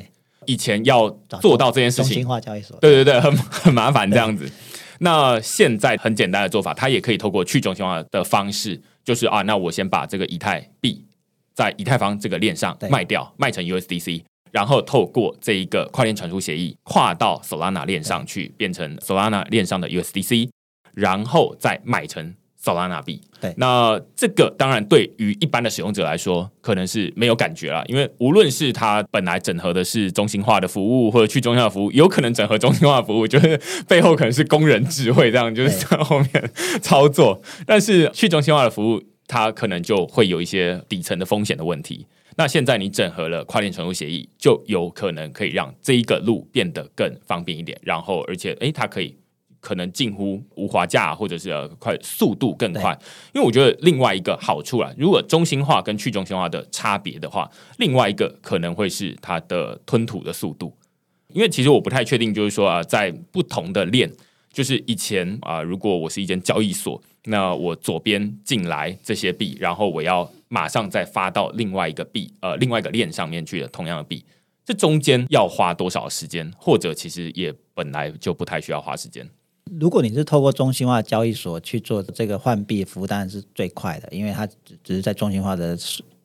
[0.45, 1.09] 以前要
[1.41, 2.13] 做到这件事情。
[2.13, 4.51] 中心，化交易所，对对对，很很麻烦这样子。
[4.99, 11.05] 那现在很简单的做法，它也可以透过去中心化的方式，就是啊，那我先把这个以太币
[11.55, 12.89] 在以太坊这个链上对。
[12.89, 20.49] 卖掉，卖成 USDC，然后透过这一个跨链传输协议跨到 Solana 链上去，变成 Solana 链上的 USDC，
[20.97, 23.21] 然后再买成 Solana 币。
[23.39, 37.41] 对那这个当然对于一般的使用者来说，可能是没有感觉啦，因为无论是它本来整合的是中心化的服务，或者去中心化的服务，有可能整合中心化的服务，就是背后可能是工人智慧这样，就是 在后面操作。
[37.67, 42.07] 但是去中心化的服务，它可能就会有一些底层的风险的问题。
[42.39, 49.17] 那现在你整合了跨链传输协议，就有可能可以让这一个路变得更方便一点，然后而且诶，它可以
[49.67, 52.97] 可能近乎无滑价，或者是呃快速度更快。
[53.35, 60.73] 因为我觉得另外一个好处啊，如果中心化跟去中心化的差别的话，另外一个可能会是它的吞吐的速度。
[61.33, 64.09] 因为其实我不太确定，就是说啊，在不同的链，
[64.53, 74.25] 就是以前啊，如果我是一间交易所，那我左边进来这些币，然后我要马上再发到另外一个币，呃，另外一个链上面去的同样的币，
[74.65, 76.49] 这中间要花多少时间？
[76.57, 79.29] 或者其实也本来就不太需要花时间。
[79.73, 85.77] 如果你是透过中心化交易所去做这个换币服务，当然是最快的，因为它只只是在中心化的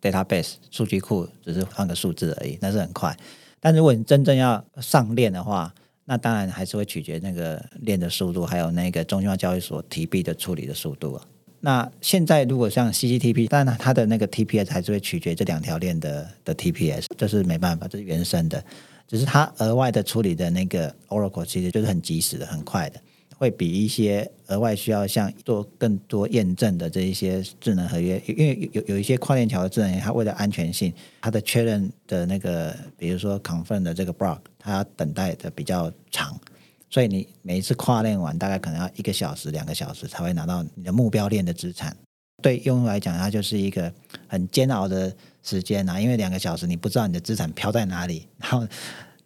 [0.02, 3.18] database 数据库，只是换个数字而已，那是很快。
[3.60, 5.74] 但如果你真正要上链的话，
[6.06, 11.26] 那当然还是会取决那个链的速度，还有那个中心化交易所提币的处理的速度啊。
[11.64, 18.64] 那现在如果像 CCTP，当然它的那个 TPS 还是会取决这两条链的的 TPS，这是没办法，这是原生的。
[19.08, 23.00] 只是它额外的处理的那个 Oracle 其实就是很及时的、很快的，
[23.42, 36.40] 会比一些额外需要像做更多验证的这一些智能合约，因为有有一些跨链桥的智能，它为了安全性，它的确认的那个，比如说 confirm 的这个 block，它等待的比较长。
[36.88, 41.98] 所以你每一次跨链完，大概可能要一个小时、两个小时才会拿到你的目标链的资产。
[42.44, 43.92] 对用户来讲，它就是一个
[44.28, 48.68] 很煎熬的时间啊，因为两个小时你不知道你的资产飘在哪里，然后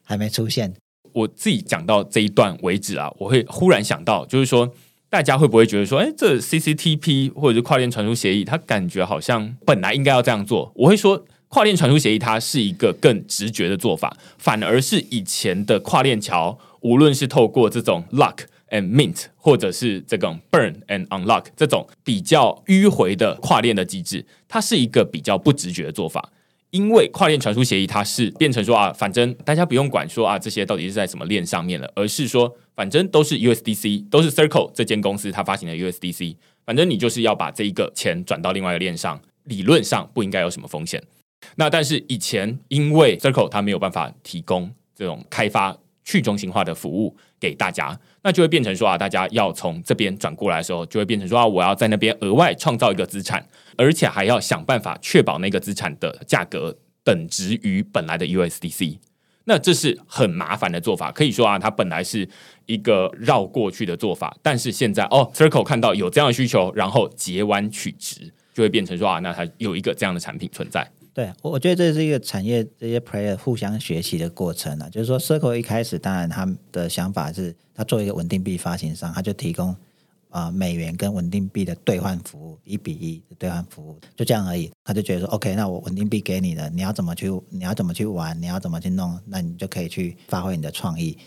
[0.06, 0.74] 还没出现。
[1.16, 4.70] 我自己讲到这一段为止啊，我会忽然想到，就是说
[5.10, 10.72] 大家会不会觉得说，哎，这 CCTP 或者是跨链传输协议，它感觉好像本来应该要这样做？
[10.76, 16.60] 我会说，跨链传输协议它是一个更直觉的做法，反而是以前的跨链桥。
[16.82, 26.30] 无论是透过这种 lock and mint，或者是这种 burn and unlock 这种比较迂回的跨链的机制，它是一个比较不直觉的做法。
[26.72, 41.02] 因为跨链传输协议，它是变成说啊，反正大家不用管说啊，这些到底是在什么链上面了，而是说反正都是 USDC，都是 Circle 这间公司它发行的 USDC，反正你就是要把这一个钱转到另外一个链上，理论上不应该有什么风险。
[41.56, 45.78] 那但是以前因为 Circle 它没有办法提供这种开发。
[46.08, 58.98] 去中心化的服务给大家，那就会变成说啊，大家要从这边转过来的时候，就会变成说啊，我要在那边额外创造一个资产，而且还要想办法确保那个资产的价格等值于本来的 USDC。
[59.44, 62.28] 那这是很麻烦的做法，可以说啊，它本来是
[62.66, 70.90] 一个绕过去的做法，但是现在哦，Circle 看到有这样的需求，然后截弯取直，就会变成说啊，那它有一个这样的产品存在。
[71.16, 74.90] 对，我我觉得这是一个产业这些 player 互相学习的过程啊。
[74.90, 79.74] 就是说，Circle 一开始当然他的想法是，他作为一个稳定币发行商，他就提供
[80.30, 84.70] 啊美元跟稳定币的兑换服务，一比一的兑换服务，就这样而已。
[84.84, 91.18] 他就觉得说，OK，那我稳定币给你了，你要怎么去，你要怎么去玩，你要怎么去弄，那你就可以去发挥你的创意。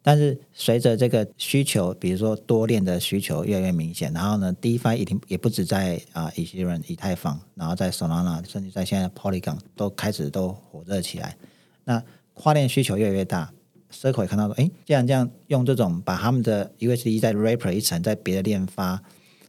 [0.00, 11.36] 但是随着这个需求，比如说多链的需求越来越明显，然后呢，DeFi 已经也不止在啊以太链、以太坊，然后在 Solana，甚至在现在 Polygon 都开始都火热起来。
[11.84, 13.52] 那跨链需求越来越大
[13.92, 19.02] ，Circle 也看到说，哎，既然这样用这种把他们的 USD 在 Wrapper 一层，在别的链发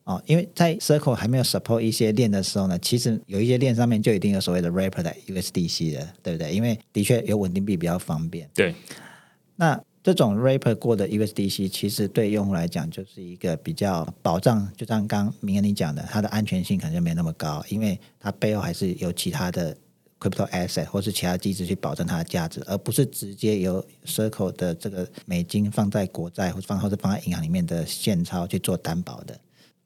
[0.04, 6.52] 哦，因为在 Circle 还没有 support 一些链的时候呢，其实有一些链上面就一定有所谓的 Wrapper 的 USDC 的，对不对？
[6.52, 8.50] 因为的确有稳定币比较方便。
[8.54, 8.76] 对，
[9.56, 9.82] 那。
[10.02, 19.76] 这种 Rapper 过的 USDC 其实对用户来讲就是一个比较保障，就像刚明恩你讲的，它的安全性可能就没那么高，因为它背后还是有其他的
[20.18, 29.38] crypto asset 或是其他机制去保证它的价值，而不是直接由 Circle 的这个美金放在国债或放或者放在银行里面的现钞去做担保的。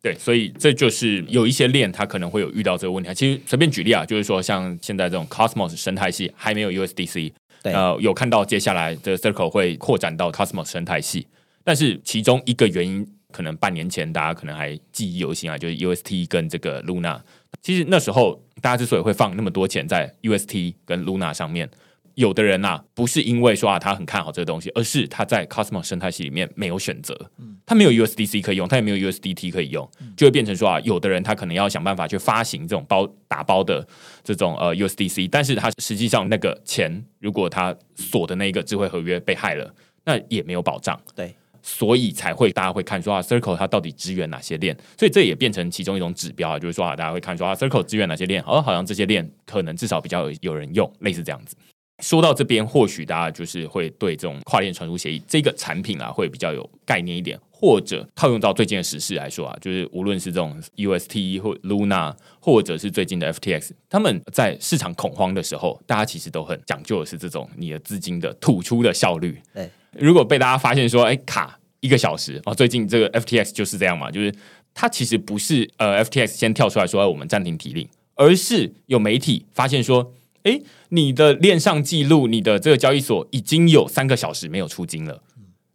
[0.02, 3.14] 对，所以这就是有一些链它可能会有遇到这个问题。
[3.14, 7.32] 其实随便举例啊，就是说像现在这种 Cosmos 生态系还没有 USDC。
[7.72, 11.28] 呃，有看到接下来的 Circle 会扩展到 Cosmos 生态系，
[11.64, 17.22] 但是其中一个原因，可能半年前大家可能还记忆犹新啊，就是 UST 跟这个 Luna。
[17.62, 21.70] 其实那时候大家之所以会放那么多钱在 UST 跟 Luna 上面。
[22.16, 27.18] 有的人呐，不是因为说啊他很看好这个东西，而是他在 Cosmos 生态系里面没有选择，
[27.66, 33.88] 他没有 USDC 可以用，他也没有 USDT 可以用，就会变成说啊，有的人他可能要想办法去发行这种包打包的
[34.24, 39.74] 这种呃 USDC，但是他实际上那个钱，如果他锁的那个智慧合约被害了，
[40.06, 41.00] 那也没有保障。
[41.16, 44.78] 对，所以才会大家会看说啊，Circle 它到底支援哪些链？
[45.00, 48.44] 所以这也变成其中一种指标啊，就是说啊，大家会看说啊，Circle 支援哪些链？
[48.44, 51.56] 哦，好像这些链可能至少比较有有人用，类似这样子。
[52.00, 69.40] 说到这边，或许大家就是会对这种跨链传输协议这个产品啊，会比较有概念一点，或者套用到最近的时事来说啊，就是无论是这种 UST 或 Luna，或者是最近的 FTX，他们在市场恐慌的时候，大家其实都很讲究的是这种你的资金的吐出的效率。
[69.54, 74.34] 对，如果被大家发现说，哎，卡一个小时哦，最近这个 FTX 就是这样嘛，就是
[74.74, 80.12] 它其实不是呃 FTX 先跳出来说我们暂停提令，而是有媒体发现说。
[80.44, 85.22] 哎，你的链上记录，你的这个交易所已经有三个小时没有出金了，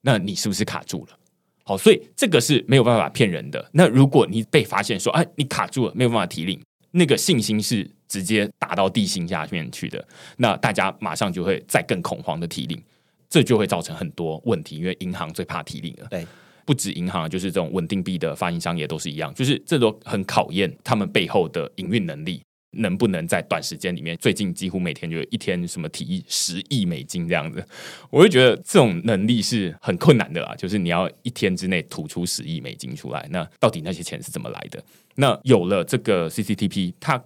[0.02, 1.18] 那你是不是卡住了？
[1.64, 3.68] 好，所以这个是没有办法骗人的。
[3.72, 6.58] 那如果你被发现说，哎，你卡住了，没有办法提领，
[6.92, 10.02] 那个信心是直接打到地心下面去的，
[10.38, 12.82] 那大家马上就会再更恐慌的提领，
[13.28, 16.06] 这就会造成很多问题，因为银行最怕提领了。
[16.10, 16.26] 对，
[16.64, 22.42] 不止银行，就是这种稳定币的发行商也都是一样，就是这都很考验他们背后的营运能力。
[22.72, 24.16] 能不能在短时间里面？
[24.18, 27.64] 最近几乎每天就一天什么提十亿美金这样子，
[28.10, 30.54] 我就觉得这种能力是很困难的啦。
[30.56, 34.82] 就是你要一天之内吐出十亿美金出来，那到底那些钱是怎么来的？
[35.14, 37.22] 那有了这个 CCTP，它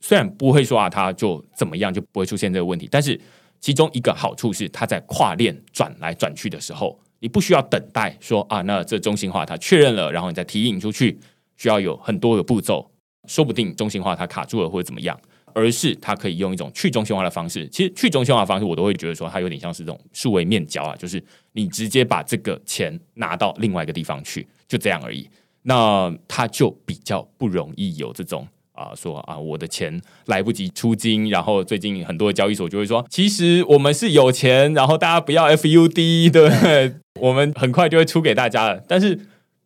[0.00, 3.18] 虽然不会说啊，它就怎么样就不会出现这个问题，但是
[3.60, 11.18] 其中一个好处是，它在跨链转来转去的时候，你不需要等待说啊，那这中心化它确认了，然后你再提引出去，
[11.56, 12.91] 需要有很多个步骤。
[13.28, 15.18] 说不定中心化它卡住了或者怎么样，
[15.54, 17.68] 而是它可以用一种去中心化的方式。
[17.68, 25.28] 其实去中心化方式，我都会觉得说它有点像是这种数位面交啊，就是你直接把这个钱拿到另外一个地方去，就这样而已。
[25.62, 39.18] 那它就比较不容易有这种啊，说啊我的钱来不及出金，然后最近很多交易所就会说，其实我们是有钱，然后大家不要 FUD，对，我们很快就会出给大家了，但是。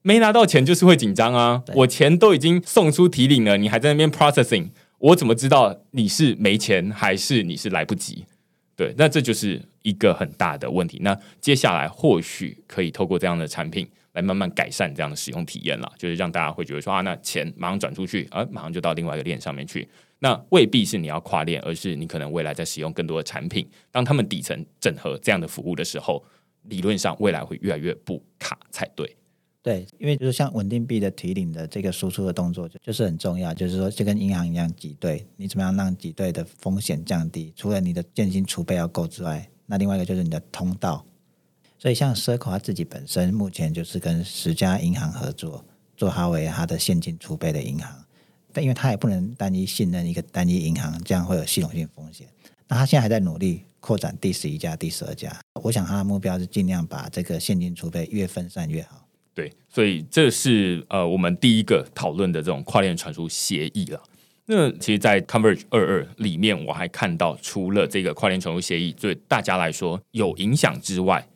[0.07, 1.65] 没拿到钱就是会紧张啊！
[1.75, 8.25] 我钱都已经送出提领了，你还在那边 processing，我怎么知道你是没钱还是你是来不及？
[8.77, 11.01] 对，那这就是一个很大的问题。
[11.03, 19.89] 那接下来或许可以透过这样的产品来慢慢改善这样的使用体验了，就是让大家会觉得说啊，那钱马上转出去，啊，马上就到另外一个链上面去。
[20.21, 26.25] 那未必是你要跨链，而是你可能未来在使用更多的产品，当他们底层整合这样的服务的时候，
[26.69, 29.17] 理论上未来会越来越不卡才对。
[29.67, 33.53] 对，因为就是像稳定币的提领的这个输出的动作，就就是很重要。
[33.53, 37.53] 就是说，就跟银行一样挤兑，你怎么样让挤兑的风险降低？
[37.57, 41.05] 除了你的现金储备要够之外，那另外一个就是你的通道。
[41.81, 45.65] 所以，像 Circle 它自己本身目前就是跟十家银行合作，
[45.97, 47.93] 做它为它的现金储备的银行。
[48.53, 52.29] 但因为它也不能单一信任一个单一银行，这样会有系统性风险。
[52.69, 55.37] 那它现在还在努力扩展第十一家、第十二家。
[55.55, 59.06] 我想它的目标是尽量把这个现金储备越分散越好。
[59.37, 64.03] 对，所以这是呃我们第一个讨论的这种跨链传输协议了。
[64.47, 71.29] 那其实，在 Converge 二二里面，我还看到除了这个跨链传输协议对大家来说有影响之外，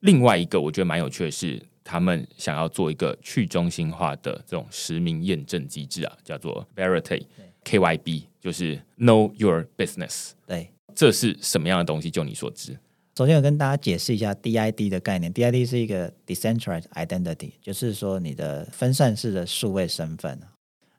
[0.00, 7.24] 另外一个我觉得蛮有趣的是，他们想要做一个去中心化的这种实名验证机制啊，叫做 Verity
[7.64, 10.32] KYB，就是 Know Your Business。
[10.46, 12.08] 对，这是什么样的东西？
[12.08, 12.78] 就你所知。
[13.18, 15.34] 首先，我跟大家解释一下 DID 的概念。
[15.34, 20.38] DID 是一个 decentralized identity，就是说你的分散式的数位身份。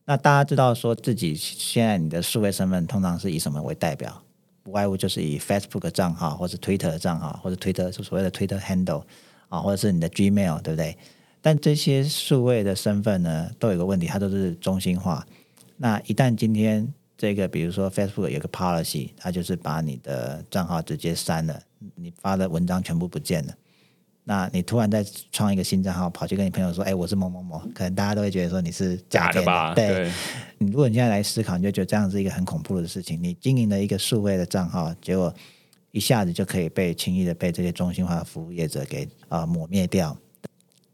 [0.03, 4.21] 那大家知道说自己现在你的数位身份通常是以什么为代表？
[4.63, 9.03] 不外乎就是以 Facebook 账号，或者 Twitter 账号，或者 Twitter 就所谓的 Twitter handle
[9.47, 10.97] 啊，或者是你的 Gmail，对不对？
[11.41, 15.25] 但这些数位的身份呢，都有个问题，它都是中心化。
[15.77, 21.61] 那一旦今天这个，比如说 Facebook 有个 policy，它就是把你的账号直接删了。
[22.01, 23.53] 你发的文章全部不见了，
[24.23, 29.73] 那你突然再创一个新账号，跑去跟你朋友说：“哎，我是某某某。”可能大家都会觉得说你是假的吧？
[29.73, 30.11] 对。
[30.57, 33.21] 你如果你现在来思考，你就觉得这样是一个很恐怖的事情。
[33.21, 35.33] 你经营了一个数位的账号，结果
[35.91, 40.15] 一下子就可以被轻易的被这些中心化服务业者给啊抹灭掉。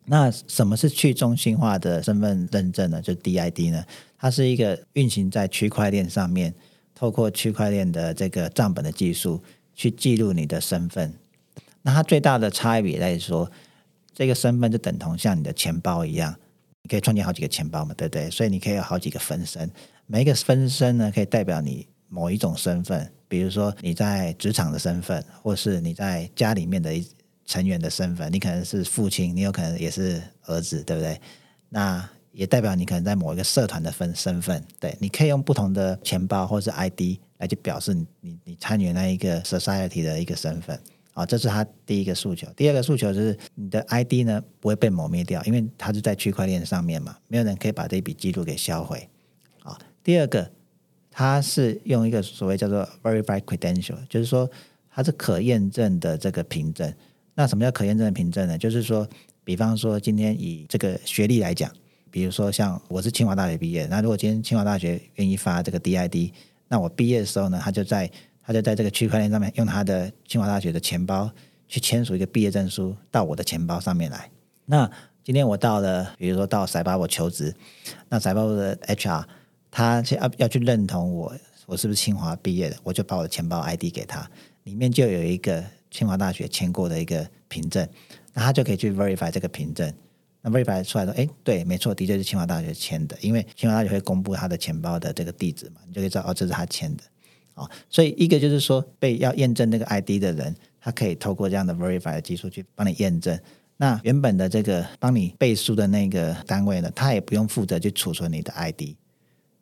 [0.06, 3.02] 那什么是去中心化的身份认证呢？
[3.02, 3.84] 就 DID 呢？
[4.18, 6.54] 它是一个运行在区块链上面，
[6.94, 9.44] 透过区块链的这个账本的技术。
[9.76, 11.14] 去记录你的身份，
[11.82, 13.52] 那它最大的差别在于说，
[14.14, 16.34] 这个身份就等同像你的钱包一样，
[16.82, 18.32] 你可以创建好几个钱包嘛，对不对？
[18.32, 19.70] 所以你可以有好几个分身，
[20.08, 27.06] 每一个分身呢，可以代表你某一种身份，比如说你在职场的身份，或是你在家里面的一
[27.46, 31.20] 成员的身份，你可能是父亲，你有可能也是儿子，对不对？
[31.70, 40.80] 那也代表你可能在某一个社团的分身份，对，你可以用不同的钱包或是 ID 来去表示你你你参与那一个 society 的一个身份
[41.14, 42.46] 啊，这是他第一个诉求。
[42.58, 49.08] 第二个诉求就是你的 ID 呢不会被抹灭掉，因为它是在区块链上面嘛，没有人可以把这笔记录给销毁。
[49.64, 50.52] 啊，第二个，
[51.10, 54.50] 它是用一个所谓叫做 Verified Credential，就是说
[54.90, 56.94] 它是可验证的这个凭证。
[57.34, 58.58] 那什么叫可验证的凭证呢？
[58.58, 59.08] 就是说，
[59.44, 61.72] 比方说今天以这个学历来讲，
[62.16, 66.32] 比如说像我是清华大学毕业，那如果今天清华大学愿意发这个 DID，
[66.70, 68.10] 那我毕业的时候呢，他就在
[68.42, 71.30] 他就在这个区块链上面用他的清华大学的钱包
[71.68, 74.32] 去签署一个毕业证书到我的钱包上面来。
[74.64, 74.90] 那
[75.26, 77.54] 今天我到了，比如说到塞巴我求职，
[78.08, 79.26] 那塞巴的 HR
[79.70, 81.36] 他要要去认同我
[81.66, 84.26] 我是不是清华毕业的，我就把我的钱包 ID 给他，
[84.64, 85.62] 里面就有一个
[85.92, 87.86] 清华大学签过的一个凭证，
[88.34, 89.94] 那他就可以去 verify 这个凭证。
[90.46, 97.04] 那 verify 出来说，哎，对，没错，的确是清华大学签的，因为清华大学会公布他的钱包的这个地址嘛，你就可以知道哦，这是他签的。
[97.56, 103.40] 哦，所以一个就是说，被要验证那个 ID 的人，他可以透过这样的 verify 的技术去帮你验证。
[103.78, 108.82] 那原本的这个帮你背书的那个单位呢，他也不用负责去储存你的 ID，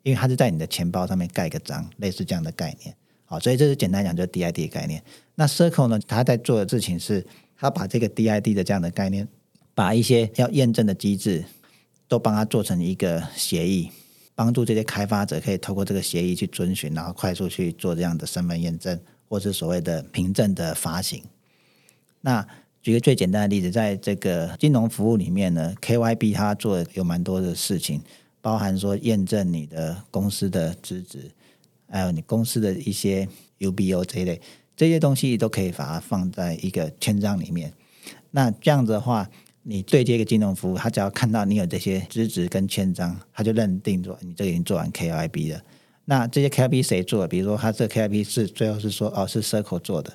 [0.02, 2.94] 因为他是在你的钱包上面盖个章，类似这样的概念。
[3.24, 5.02] 好，所以这是简单讲就是 DID 概念。
[5.34, 7.26] 那 Circle 呢，他在做的事情是，
[7.56, 9.26] 他把这个 DID 的这样的概念，
[9.74, 11.44] 把一些要验证的机制，
[12.08, 13.90] 都帮他做成一个协议。
[14.36, 18.98] 帮助这些开发者可以透过这个协议去遵循，然后快速去做这样的身份验证，
[19.28, 21.22] 或是所谓的凭证的发行。
[22.20, 22.44] 那
[22.82, 28.02] 举个最简单的例子，在这个金融服务里面呢，KYB 它做有蛮多的事情，
[28.40, 31.30] 包含说验证你的公司的资质，
[31.88, 33.28] 还有你公司的一些
[33.60, 34.40] UBO 这一类
[34.76, 37.72] 这些东西，都可以把它放在一个签章里面。
[38.32, 39.30] 那这样子的话。
[39.66, 45.62] 你对接一个金融服务，他只要看到你有这些资质跟签章，他就认定说你这个已经做完 KYB 了。
[46.04, 47.28] 那这些 KYB 谁做的？
[47.28, 50.14] 比如说他这 KYB 是最后是说哦是 Circle 做的，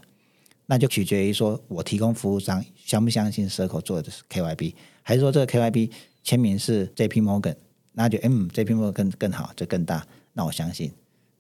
[0.68, 5.90] 那就取决于说我提供服务商相不相信 Circle 做的 KYB，还是说这个 KYB
[6.24, 7.56] 签名是 JP Morgan，
[7.94, 10.92] 那就嗯 JP Morgan 更更好，这更大，那我相信。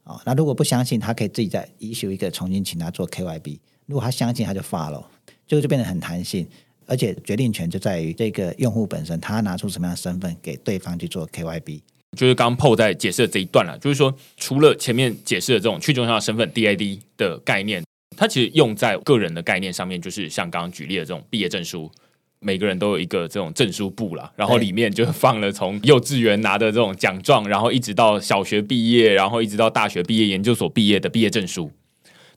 [0.06, 3.60] 哦，那如果不相信，他可以自己再移除一个重新请他做 KYB。
[3.86, 5.08] 如果他相信，他就发了，
[5.46, 6.48] 这个就变得很弹性。
[6.90, 11.82] 而且决定权就在于这个用户本身，他拿出什么样的身份给对方去做 KYB。
[12.18, 17.84] 就是刚刚 PO 在解释的这一段了，就是说除了前面解释的这种去中心化身份 DID 的概念，
[18.18, 21.92] 它其实用在个人的概念上面，就是像刚刚举例的这种毕业证书，
[22.40, 31.72] 每个人都有一个这种证书簿啦，然后里面就放了从幼稚园拿的这种奖状，然后一直到小学毕业，然后一直到大学毕业、研究所毕业的毕业证书。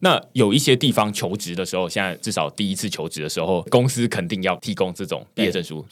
[0.05, 5.87] 那有一些地方求职的时候，现在至少第一次求职的时候，公司肯定要提供这种毕业证书。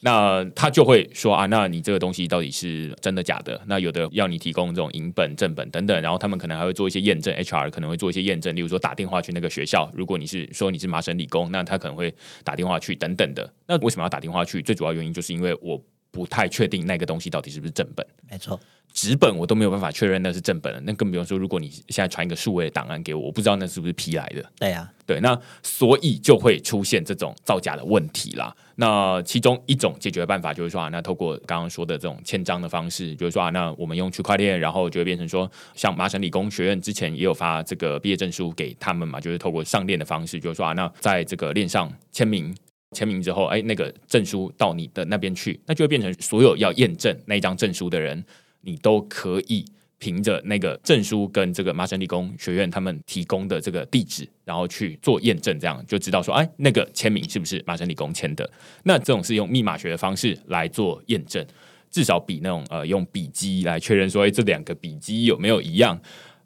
[0.00, 3.58] 那他就会说啊，那你这个东西到底是真的假的？
[3.66, 13.50] 那有的要你提供这种影本、正本等等，然后他们可能还会做一些验证，HR 可能会做一些验证，例如说打电话去那个学校，如果你是说你是麻省理工，那他可能会打电话去等等的。
[13.68, 14.60] 那为什么要打电话去？
[14.60, 15.80] 最主要原因就是因为我
[16.14, 18.06] 不太确定那个东西到底是不是正本。
[18.30, 18.58] 没错。
[18.92, 24.52] 纸本我都没有办法确认那是正本的，那更不用说如果你现在传一个数位的档案给我，我不知道那是不是 P 来的。
[24.56, 28.54] 对呀，对，那所以就会出现这种造假的问题啦。
[28.76, 42.54] 那其中一种解决办法就是说啊，那透过刚刚说的这种签章的方式，就是说啊，那我们用区块链，然后就会变成说，像麻省理工学院之前也有发这个毕业证书给他们嘛，就是透过上链的方式，就是说啊，那在这个链上签名，
[42.94, 48.24] 签名之后，哎，那个证书到你的那边去，那就会变成所有要验证那张证书的人。
[48.66, 49.62] 你都可以
[49.98, 58.50] 凭着那个证书跟这个麻省理工学院他们提供的这个地址，然后去做验证，这样就知道说，哎，那个签名是不是麻省理工签的？
[58.84, 61.46] 那这种是用密码学的方式来做验证，
[61.90, 66.00] 至少比那种呃用笔迹来确认说，哎，这两个笔迹有没有一样，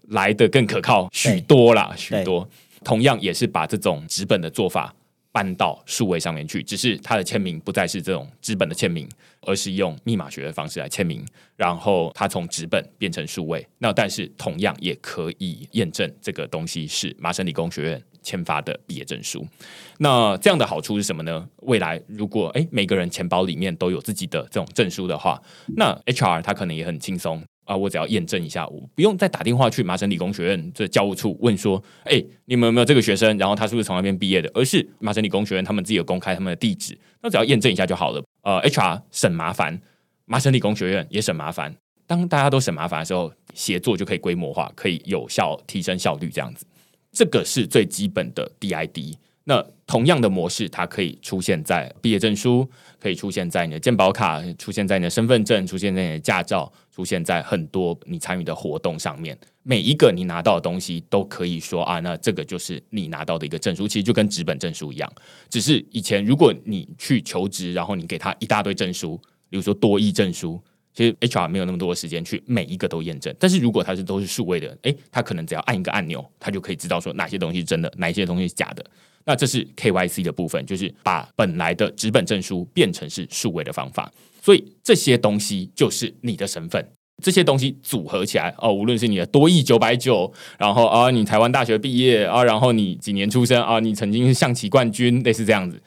[0.08, 2.48] 来的更可靠许多啦，许多。
[2.82, 4.92] 同样也是把这种纸本的做法。
[5.30, 9.08] 搬到数位上面去，只是他的签名不再是这种纸本的签名，
[9.42, 11.24] 而是用密码学的方式来签名。
[11.56, 19.46] 然后他从纸本变成数位，那但是同样也可以验证这个东西是麻省理工学院签发的毕业证书。
[19.98, 21.48] 那这样的好处是什么呢？
[21.62, 25.40] 未来如果诶每个人钱包里面都有自己的这种证书的话，
[25.76, 27.42] 那 HR 他可能也很轻松。
[27.68, 33.36] 啊，我只要验证一下，我不用再打电话去麻省理工学院这教务处问说，哎，你们有没有这个学生？
[33.36, 34.50] 然后他是不是从那边毕业的？
[34.54, 38.24] 而是麻省理工学院他们自己有公开他们的地址，那只要验证一下就好了。
[38.40, 39.78] 呃，HR 省麻烦，
[40.24, 41.76] 麻省理工学院也省麻烦。
[42.06, 46.30] 当大家都省麻烦的时候，协作就可以规模化，可以有效提升效率。
[46.30, 46.64] 这样子，
[47.12, 49.14] 这个是最基本的 DID。
[49.48, 52.68] 那同样的模式，它可以出现在毕业证书，
[53.00, 59.36] 可以出现在你的健保卡，出现在你的身份证，出现在你的驾照，出现在很多你参与的活动上面。
[59.62, 63.88] 每一个你拿到的东西，都可以说啊，那这个就是你拿到的一个证书。
[63.88, 65.10] 其实就跟纸本证书一样，
[65.48, 69.18] 只是以前如果你去求职，然后你给他一大堆证书，
[69.48, 70.62] 比如说多益证书。
[70.94, 78.84] 其实 HR 没有那么多的时间去每一个都验证，但是如果它是都是数位的，诶，他可能只要按一个按钮，他就可以知道说哪些东西是真的，哪些东西是假的。
[79.28, 84.10] 那这是 KYC 的部分，就是把本来的纸本证书变成是数位的方法。
[84.40, 86.82] 所以这些东西就是你的身份，
[87.22, 95.78] 这些东西组合起来哦，无论是你的多亿九百九，然后啊，你台湾大学毕业啊，然后你几年出生啊，你曾经是象棋冠军，类似这样子。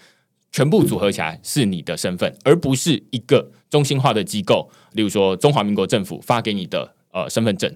[0.52, 7.76] 全部组合起来是你的身份，而不是一个中心化的机构，例如说中华民国政府发给你的呃身份证。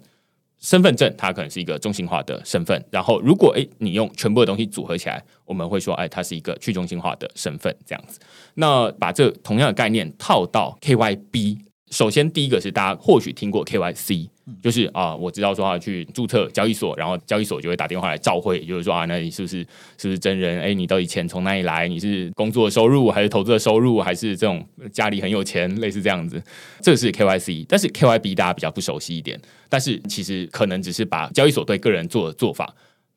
[0.59, 8.19] 身份证它可能是一个中心化的身份，然后如果诶你用全部的东西组合起来，我们会说哎它是一个去中心化的身份这样子。
[8.55, 11.59] 那把这同样的概念套到 KYB。
[11.91, 14.29] 首先，第一个是大家或许听过 KYC，
[14.61, 19.59] 就是啊，我知道说要去注册交易所，然后交易所就会打电话来召会，就是说啊，那你是不是
[19.97, 20.61] 是不是真人？
[20.61, 21.87] 哎，你到底钱从哪里来？
[21.87, 26.41] 你是工作收入还是投资的收入，还是这种家里很有钱，类似这样子？
[26.81, 32.73] 这是 KYC，但是 KYB 大家比较不熟悉一点，但是其实可能只是把交易所对个人做的做法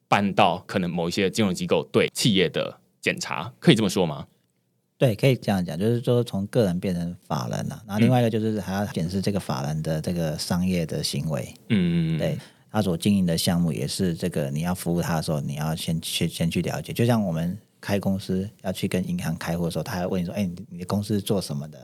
[0.09, 4.27] 搬到可能某一些金融机构对企业的检查，可以这么说吗？
[4.99, 7.81] 对，可以这样讲，就是说从个人变成法人了。
[7.87, 11.55] 然后另外一个就是还要显示这个法人的这个商业的行为。
[11.69, 12.37] 嗯嗯对，
[12.73, 16.93] 他所经营的项目也是这个，你要服务他的时候，你要先去先去了解。
[16.93, 21.79] 就像我们开公司要去跟银行开户的时候，他还问你说：“哎，你的公司是做什么的？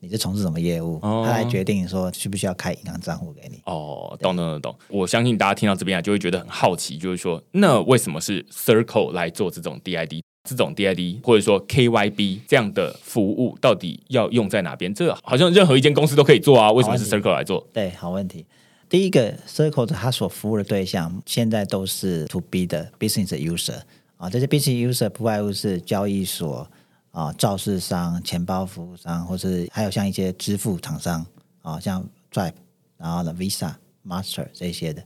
[0.00, 3.62] 你是从事什么业务？”他来决定说需不需要开银行账户给你。
[3.64, 4.76] 哦，懂懂懂懂。
[4.88, 10.20] 我相信大家听到这边啊，就会觉得很好奇，就是说，那为什么是 Circle 来做这种 DID？
[10.44, 14.92] 这种 DID 或者说 KYB 这样的服务到底要用在哪边？
[14.92, 17.66] 这好像任何一间公司都可以做啊，为什么是 Circle 来做？
[17.72, 18.44] 对，好问题。
[18.88, 23.80] 第一个 Circle 它所服务的对象现在都是 To B 的 Business User
[24.16, 26.68] 啊，这些 Business User 不外乎是交易所
[27.12, 31.24] 啊、造市商、钱包服务商，或是还有像一些支付厂商
[31.60, 32.54] 啊，像 Stripe，
[32.96, 33.74] 然后呢 Visa、
[34.06, 35.04] Master 这些的。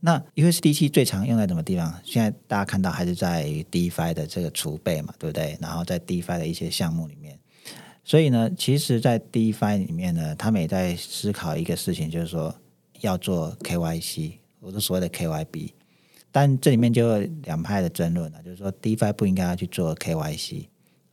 [0.00, 1.92] 那 U S D C 最常用在什么地方？
[2.04, 5.58] 现在大家看到还是在 DeFi 的这个储备嘛，对不对？
[5.60, 7.36] 然后在 DeFi 的一些项目里面，
[8.04, 12.54] 所以呢，其实，在 DeFi 里面呢，他们也在思考一个事情，就是说
[13.00, 15.70] 要做 KYC，或者所谓的 KYB。
[16.30, 20.66] 但这里面就有两派的争论了，就是说 DeFi 不应该要去做 KYC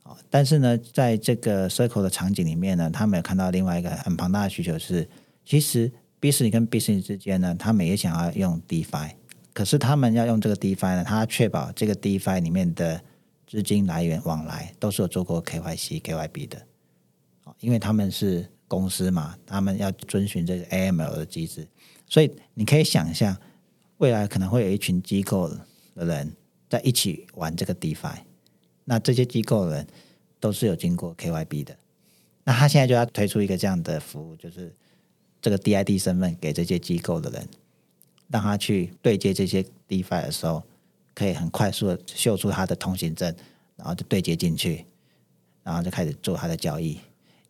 [0.04, 0.16] 哦。
[0.30, 5.08] 但是呢，在这个 Circle 的场景里面呢，他们有看到另外一个很庞大的需求是，
[5.44, 5.92] 其实。
[6.26, 9.12] B 市里跟 B 市里之间呢，他们也想要用 DeFi，
[9.52, 13.00] 可是他们要用这个 DeFi 呢，他确保这个 DeFi 里面的
[13.46, 16.66] 资金来源往来都是有做过 KYC、KYB 的，
[17.60, 21.64] 因为他们是公司嘛，他们要遵循这个 AML 的机制，
[22.08, 23.36] 所以你可以想象，
[23.98, 25.48] 未来可能会有一群机构
[25.94, 26.34] 的人
[26.68, 28.16] 在一起玩这个 DeFi，
[28.84, 29.86] 那这些机构的人
[30.40, 31.76] 都是有经过 KYB 的，
[32.42, 34.74] 那他现在就要推出一个这样的服务，就是。
[35.46, 37.48] 这个 DID 身份给这些机构的人，
[38.26, 40.60] 让他去对接这些 DeFi 的时候，
[41.14, 43.32] 可以很快速的秀出他的通行证，
[43.76, 44.84] 然后就对接进去，
[45.62, 46.98] 然后就开始做他的交易。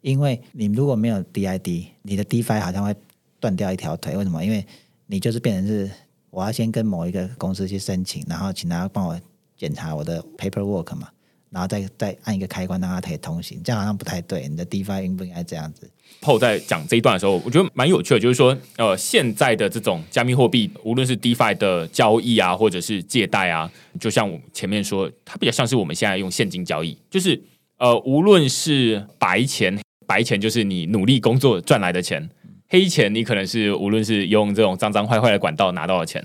[0.03, 2.95] 因为你如果没有 DID，你的 DeFi 好像会
[3.41, 4.15] 断掉一条腿。
[4.15, 4.45] 为什么？
[4.45, 4.67] 因为
[5.07, 5.91] 你就是变成是
[6.29, 9.19] 我要先跟某一个公司去申请，然后请他帮我
[9.57, 11.09] 检查我的 paperwork 嘛。
[11.57, 14.47] 然后再再按一个开关，让它可以通行，这样好像不太对。
[14.47, 15.91] 你的 DeFi 应不应该这样子
[16.21, 27.43] ？PO 在讲这一段的时候，我觉得蛮有趣的，就是说，呃，现在的这种加密货币，无论是 DeFi 的交易啊，或者是借贷啊，就像我前面说，它比较像是我们现在用现金交易，就是
[27.79, 32.29] 呃，无论是白钱，白钱就是你努力工作赚来的钱，
[32.69, 36.23] 黑钱你可能是无论是用这种脏脏坏坏的管道拿到的钱。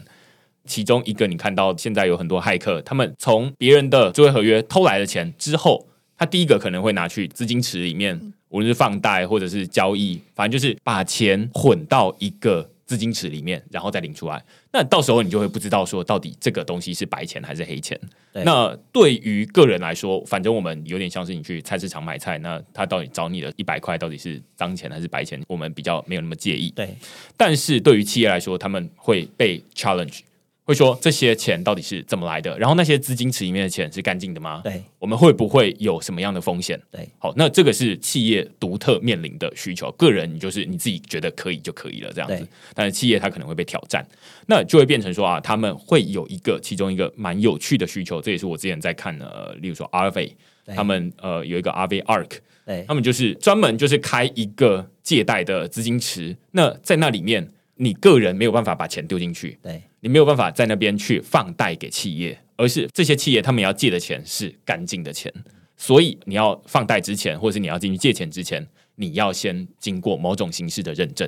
[0.66, 5.88] 其中一个，你看到现在有很多骇客，他们从别人的智慧合约偷来的钱之后，
[6.18, 14.44] 他第一个可能会拿去资金池里面，无论是放贷或者是交易，反正就是把钱混到一个资金池里面，然后再领出来。
[14.72, 18.00] 那到时候你就会不知道说到底这个东西是白钱还是黑钱。
[18.46, 26.70] 那对于个人来说，反正我们有点像是你去菜市场买菜，那他到底找你的一百块到底是脏钱还是白钱，我们比较没有那么介意。
[26.72, 26.96] 对，
[27.36, 30.20] 但是对于企业来说，他们会被 challenge。
[30.64, 34.62] 会说这些钱到底是怎么来的，然后那些资金池里面的钱是干净的吗？
[34.64, 34.82] 对。
[35.00, 36.80] 我们会不会有什么样的风险？
[36.92, 37.08] 对。
[37.18, 44.06] 好，那这个是企业独特面临的需求，个人你就是你自己觉得可以就可以了这样子，但是企业它可能会被挑战，
[44.46, 50.76] 那就会变成说啊，他们会有一个其中一个蛮有趣的需求，这也是我之前在看呃，例如说 RV，对。
[50.76, 52.30] 他们呃有一个 RV Arc，
[52.66, 52.86] 对。
[52.88, 57.50] 他们就是专门就是开一个借贷的资金池，那在那里面
[57.82, 65.34] 你个人没有办法把钱丢进去，对你没有办法在那边去放贷给企业，而是这些企业他们要借的钱是干净的钱，
[65.76, 68.68] 所以你要放贷之前，或者是你要进去借钱之前，
[68.98, 71.28] 你要先经过某种形式的认证。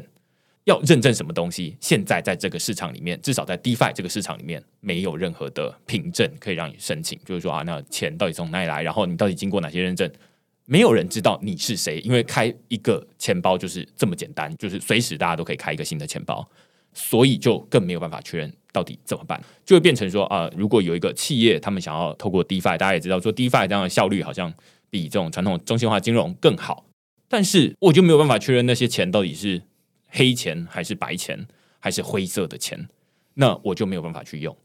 [0.66, 1.76] 要认证什么东西？
[1.82, 7.20] 现在在这个市场里面，至少在 DeFi 这个市场里面，没有任何的凭证可以让你申请。
[7.26, 8.82] 就是说啊，那钱到底从哪里来？
[8.84, 10.10] 然后你到底经过哪些认证？
[10.66, 16.48] 没有人知道你是谁，因为开一个钱包就是这么简单，就是随时大家都可以开一个新的钱包。
[16.96, 24.54] 所以就更没有办法确认到底怎么办，就会变成说啊、如果有一个企业他们想要透过 DeFi，大家也知道说 DeFi 这样的效率好像
[24.92, 26.86] 比这种传统中心化金融更好，
[27.28, 29.64] 但是我就没有办法确认那些钱到底是
[30.10, 31.48] 黑钱还是白钱
[31.80, 32.88] 还是灰色的钱，
[33.34, 34.56] 那我就没有办法去用。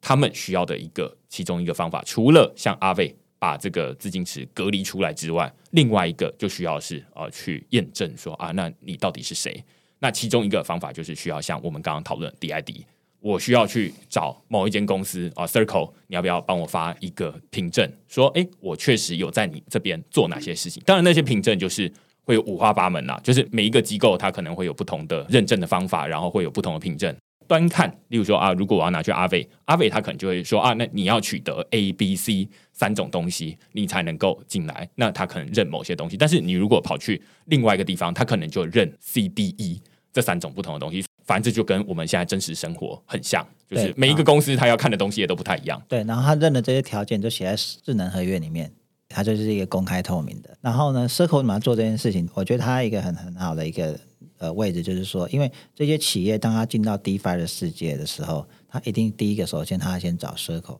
[0.00, 3.14] 他们需要的一个其中一个方法，除了像阿卫
[3.46, 9.62] 把这个资金池隔离出来之外，另外一个就需要是呃去验证说啊，那你到底是谁？
[10.00, 12.82] 那其中一个方法就是需要像我们刚刚讨论 DID，
[13.20, 20.82] 我需要去找某一间公司啊，Circle，你要不要帮我发一个凭证，说诶，我确实有在你这边做哪些事情？
[20.84, 21.92] 当然，那些凭证就是
[22.24, 27.14] 会有五花八门啦，就是每一个机构它可能会有不同的认证的方法，然后会有不同的凭证。
[27.46, 34.88] 端看，例如说啊，如果我要拿去阿伟，阿伟他可能就会说啊，那你要取得 A、B、C 三种东西，你才能够进来。
[34.94, 39.80] 那他可能认某些东西，但是你如果跑去另外一个地方，他可能就认 C、D、E
[40.12, 41.04] 这三种不同的东西。
[41.24, 45.82] 反正这就跟我们现在真实生活很像，就是每一个公司他要看的东西也都不太一样。
[45.88, 48.70] 对，然后他认的这些条件就写在智能合约里面，
[49.08, 50.56] 它就是一个公开透明的。
[50.60, 52.28] 然后呢，Circle 怎么做这件事情？
[52.34, 53.98] 我觉得它一个很很好的一个
[54.38, 60.78] 呃位置，就是说，因为这些企业当他进到 DeFi 的世界的时候，他一定第一个首先他要先找 Circle，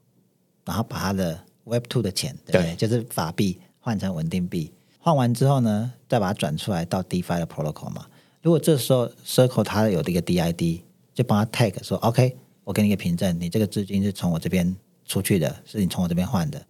[0.65, 2.75] 然后把他的 Web Two 的钱，对？
[2.77, 8.07] 就是法币换成稳定币，换完之后呢，再把它转出来到 DeFi 的 Protocol 嘛。
[8.43, 10.83] 如果这时候 Circle 它有这个 DID，
[11.15, 16.65] 就帮他 tag 说 OK，我给你一个凭证，你这个资金是从我这边出去的，是你从我这边换的。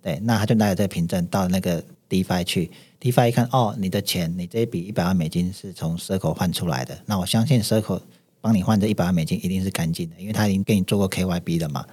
[0.00, 8.02] 对，那他就拿着这个凭证到那个 DeFi 去，DeFi 一看，哦，你的钱，你这一笔一百万美金是从 Circle 换出来的，那我相信 Circle
[8.40, 11.86] 帮你换这一百万美金一定是干净的，因为他已经给你做过 KYB 的嘛，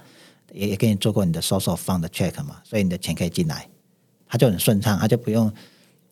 [0.52, 3.68] 也也给你做过你的 Social Fund 的 check 嘛，所以你的钱可以进来，
[4.26, 5.52] 他就很顺畅，他就不用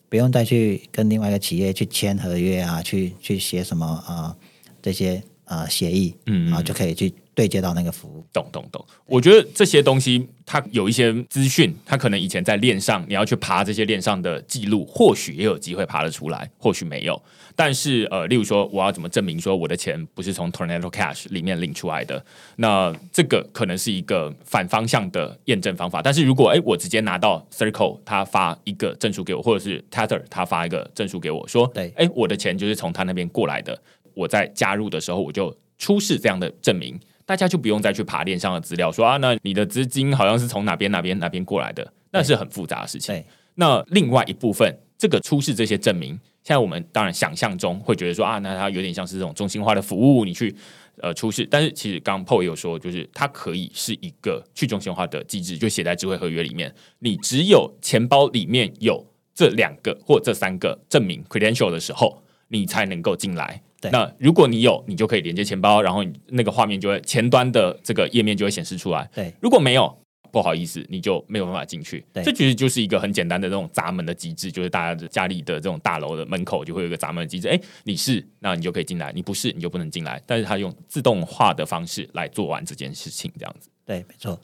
[0.09, 4.37] 不用再去跟另外一个企业去签合约啊，去去写什么啊、呃、
[4.81, 6.45] 这些呃协议，嗯。
[6.45, 8.25] 然后就可以去对接到那个服务。
[8.33, 17.21] 懂懂懂，我觉得这些东西它有一些资讯，它可能以前在链上，你要去爬这些链上的记录，或许也有机会爬得出来，或许没有。
[17.55, 22.23] 但是呃，例如说我要怎么证明说我的钱不是从 Tornado Cash 里面领出来的？
[22.55, 26.01] 那这个可能是一个反方向的验证方法。
[26.01, 33.79] 但是如果诶我直接拿到 Circle 他发一个证书给我，或者是 Tether 他发一个证书给我说，对诶我的钱就是从他那边过来的，
[34.15, 36.99] 我在加入的时候我就出示这样的证明。
[37.27, 43.21] 大家就不用再去爬链上的资料，说啊，那你的资金好像是从哪边哪边哪边过来的，那是很复杂的事情。
[43.55, 46.11] 那另外一部分，这个出示这些证明，
[46.41, 50.55] 现在我们当然想象中会觉得说啊，那它有点像是这种中心化的服务，你去
[51.01, 51.45] 呃出示。
[51.51, 56.73] 但是其实刚刚 PO 也有说，就是它可以是一个去中心化的机制，就写在智慧合约里面。
[56.99, 59.05] 你只有钱包里面有
[59.35, 63.61] 这两个或这三个证明 credential 的时候，你才能够进来。
[63.79, 69.09] 对那如果你有，你就可以连接钱包，然后你那个画面就会前端的这个页面就会显示出来。
[69.13, 69.97] 对如果没有，
[70.31, 72.03] 不好意思，你就没有办法进去。
[72.11, 77.47] 对这其实就是一个很简单的这种闸门的机制，就是大家的家里的这种大楼的门口就会有一个闸门的机制。
[77.47, 80.21] 哎，你是，那你就可以进来；你不是，你就不能进来。
[80.25, 83.69] 但是它用自动化的方式来做完这件事情，这样子。
[83.85, 84.39] 对，没错。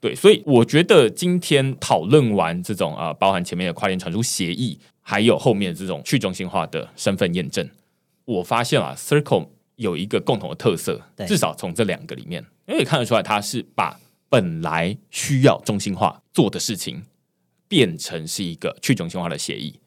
[0.00, 7.66] 对，所以我觉得今天讨论完这种啊、呃包含前面的跨链传输协议，还有后面这种去中心化的身份验证，
[8.24, 17.02] 我发现啊，Circle 有一个共同的特色，至少从这两个里面，因为看得出来，它是把本来需要中心化做的事情，
[17.68, 19.78] 变成是一个去中心化的协议。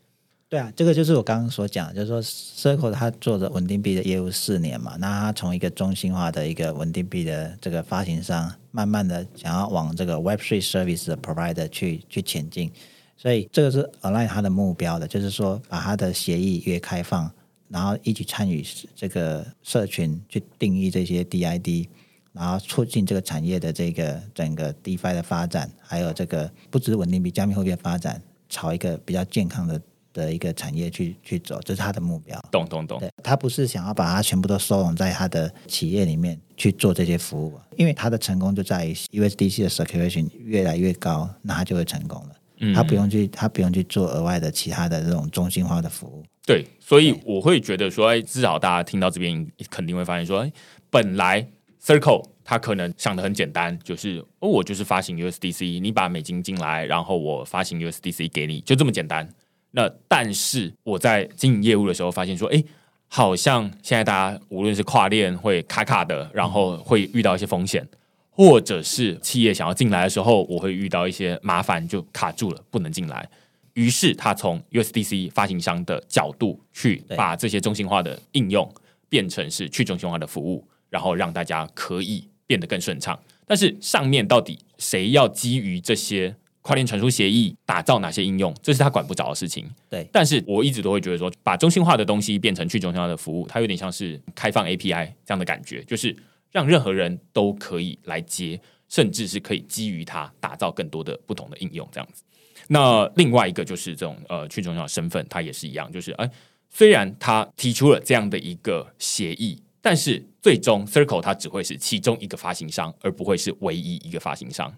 [0.50, 12.72] 对啊，这个就是我刚刚所讲，就是说 Circle 它做的稳定币的业务四年嘛，那它从一个中心化的一个稳定币的这个发行商，慢慢的想要往这个 Web3 service 的 provider 去去前进，
[13.18, 17.30] 所以这个是 align 它的目标的，就是说把它的协议越开放，
[17.70, 18.66] 然后一起参与
[18.96, 21.88] 这个社群去定义这些 DID，
[22.34, 29.82] 然后促进这个产业的这个整个 DeFi 的发展，还有这个不只是稳定币、加密货币的发展，朝一个比较健康的
[30.14, 32.40] 的一个产业去去走，这是他的目标。
[32.52, 42.30] 懂懂懂，对他不是想要把它全部都收拢在他的企业里面去做这些服务，因为他的成功就在于 USDC 的 circulation 越来越高，那他就会成功了。
[42.60, 46.24] 嗯他不用去，他不用去做额外的其他的这种中心化的服务。
[46.48, 50.52] 对，所以我会觉得说，哎，至少大家听到这边肯定会发现说，哎，
[50.90, 51.46] 本来
[51.84, 59.28] Circle 它可能想的很简单，就是哦，我就是发行 USDC，你把美金进来，然后我发行 USDC 给你，就这么简单。
[59.72, 62.64] 那但是我在经营业务的时候发现说，哎，
[63.10, 67.86] 好像现在大家无论是跨链会卡卡的，然后会遇到一些风险，
[68.30, 73.30] 或者是企业想要进来的时候，我会遇到一些麻烦，就卡住了，不能进来。
[73.78, 78.68] 于是他从 USDC 发行商的角度去把这些中心化的应用
[79.08, 83.18] 变成是去中心化的服务，然后让大家可以变得更顺畅。
[83.46, 89.70] 但是上面到底谁要基于这些跨链传输协议打造哪些应用，这是他管不着的事情。
[89.88, 96.16] 对但是我一直都会觉得说，把中心化的东西变成去中心化的服务，它有点像是开放 API 这样的感觉，就是
[96.52, 98.60] 让任何人都可以来接，
[98.90, 102.24] 甚至是可以基于它打造更多的不同的应用，这样子。
[102.68, 106.30] 那另外一个就是这种呃去中心化身份，它也是一样，就是哎，
[106.70, 114.74] 虽然他提出了这样的一个协议，但是最终 Circle 它只会是其中一个发行商，而不会是唯一一个发行商。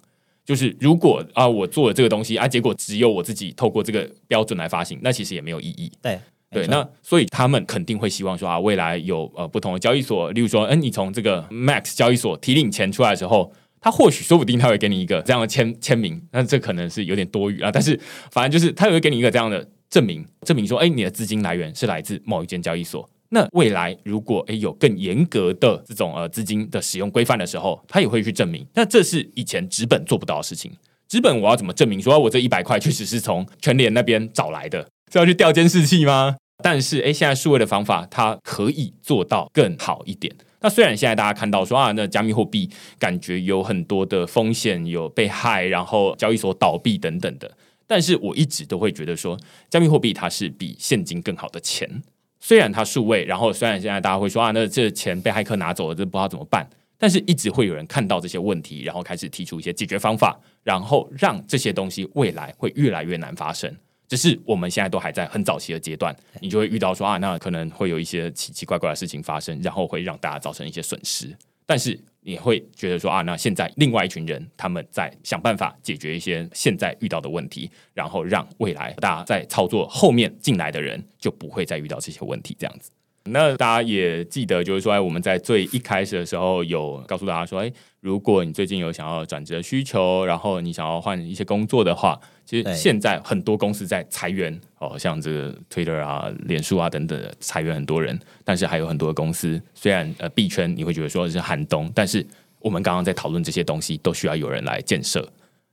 [0.46, 5.92] 就是如果啊我做了这个东西啊，结果只有我自己透过这个标准来发行，那其实也没有意义。
[6.02, 6.20] 对
[6.52, 18.00] 对，那所以他们肯定会希望说啊，未来有呃不同的交易所，例如说，嗯、你从这个 Max 交易所提领钱出来的时候，他或许说不定他会给你一个这样的签签名，那这可能是有点多余啊，但是
[18.32, 23.10] 反正就是他也会给你一个这样的证明，证明说，哎，你的资金来源是来自某一间交易所。
[23.32, 28.66] 那未来如果诶有更严格的这种呃资金的使用规范的时候，他也会去证明。
[28.74, 30.72] 那这是以前纸本做不到的事情。
[31.08, 34.88] 纸本我要怎么证明说我这一百块确实是从全联那边找来的？
[35.12, 36.38] 是要去调监视器吗？
[36.64, 40.36] 但是诶，现在数位的方法它可以做到更好一点。
[40.62, 47.50] 那虽然现在大家看到说啊，那加密货币感觉有很多的风险，有被害，然后交易所倒闭等等的，
[47.88, 49.40] 但是我一直都会觉得说，
[49.70, 52.04] 加密货币它是比现金更好的钱。
[52.42, 63.74] 虽然它数位，然后虽然现在大家会说啊，那这钱被黑客拿走了，这不知道怎么办，但是一直会有人看到这些问题，然后开始提出一些解决方法，然后让这些东西未来会越来越难发生。
[64.10, 71.34] 只是我们现在都还在很早期的阶段，你就会遇到说啊，那可能会有一些奇奇怪怪的事情发生，然后会让大家造成一些损失。
[71.66, 82.90] 但是你会觉得说啊，那现在另外一群人他们在想办法解决一些现在遇到的问题，然后让未来大家在操作后面进来的人就不会再遇到这些问题，这样子。
[83.26, 102.26] 那大家也记得，就是说，哎，我们在最一开始的时候有告诉大家说，哎，如果你最近有想要转职的需求，然后你想要换一些工作的话，其实对现在很多公司在裁员，哦，像这个 Twitter 啊、脸书啊等等的裁员很多人，但是还有很多的公司，虽然呃币圈你会觉得说是寒冬，但是
[102.60, 105.30] 我们刚刚在讨论这些东西，都需要有人来建设。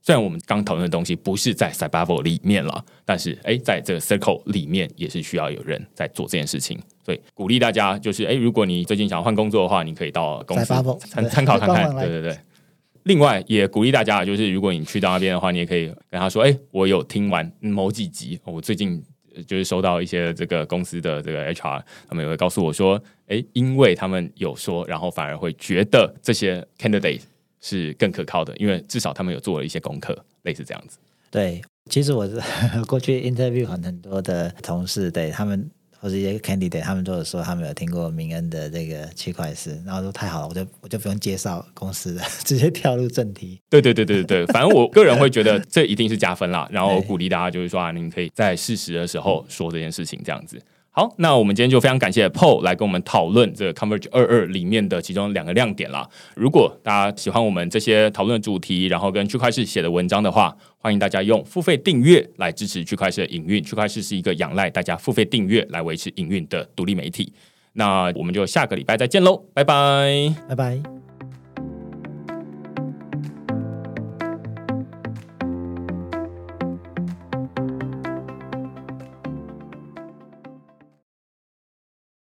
[0.07, 6.81] 虽然我们刚讨论的东西不是在 c y b a b l 里面了，但是哎，在这个 Circle 里面也是需要有人在做这件事情。
[7.05, 12.39] 所以鼓励大家，就是哎，如果你最近想要换工作的话，你可以到公司参对参考看看对对对。
[13.03, 19.03] 另外也鼓励大家，就是如果你去到那边的话，你也可以跟他说：“哎，我有听完某几集，我最近
[19.35, 27.23] 呃就是收到一些这个公司的这个 HR，他们也会告诉我说，哎，因为他们有说，然后反而会觉得这些 candidate
[27.67, 30.99] 是更可靠的，因为至少他们有做了一些功课，类似这样子。
[31.29, 31.61] 对，
[31.91, 32.41] 其实我是
[32.87, 43.61] 过去 interview 很很多的同事，对他们或者一些 candidate，他们都有说他们有听过明恩的这个区块链，然后说太好了，我就我就不用介绍公司了， 直接跳入正题。
[43.69, 46.69] 对对对对对对，反正我个人会觉得 这一定是加分啦。
[46.71, 50.62] 然后我鼓励大家就是说啊，你可以在适时的时候说这件事情，这样子。
[50.99, 56.09] 好，那我们今天就非常感谢 Paul 来跟我们讨论这个 Converge 二二里面的其中两个亮点啦。
[56.35, 63.63] 如果大家喜欢我们这些讨论的主题，然后跟区块链写的文章的话，欢迎大家用付费订阅来支持区块链的营运。
[63.63, 67.31] 区块链是一个仰赖大家付费订阅来维持营运的独立媒体。
[67.75, 70.35] 那我们就下个礼拜再见喽，拜拜。
[70.49, 70.96] 拜拜。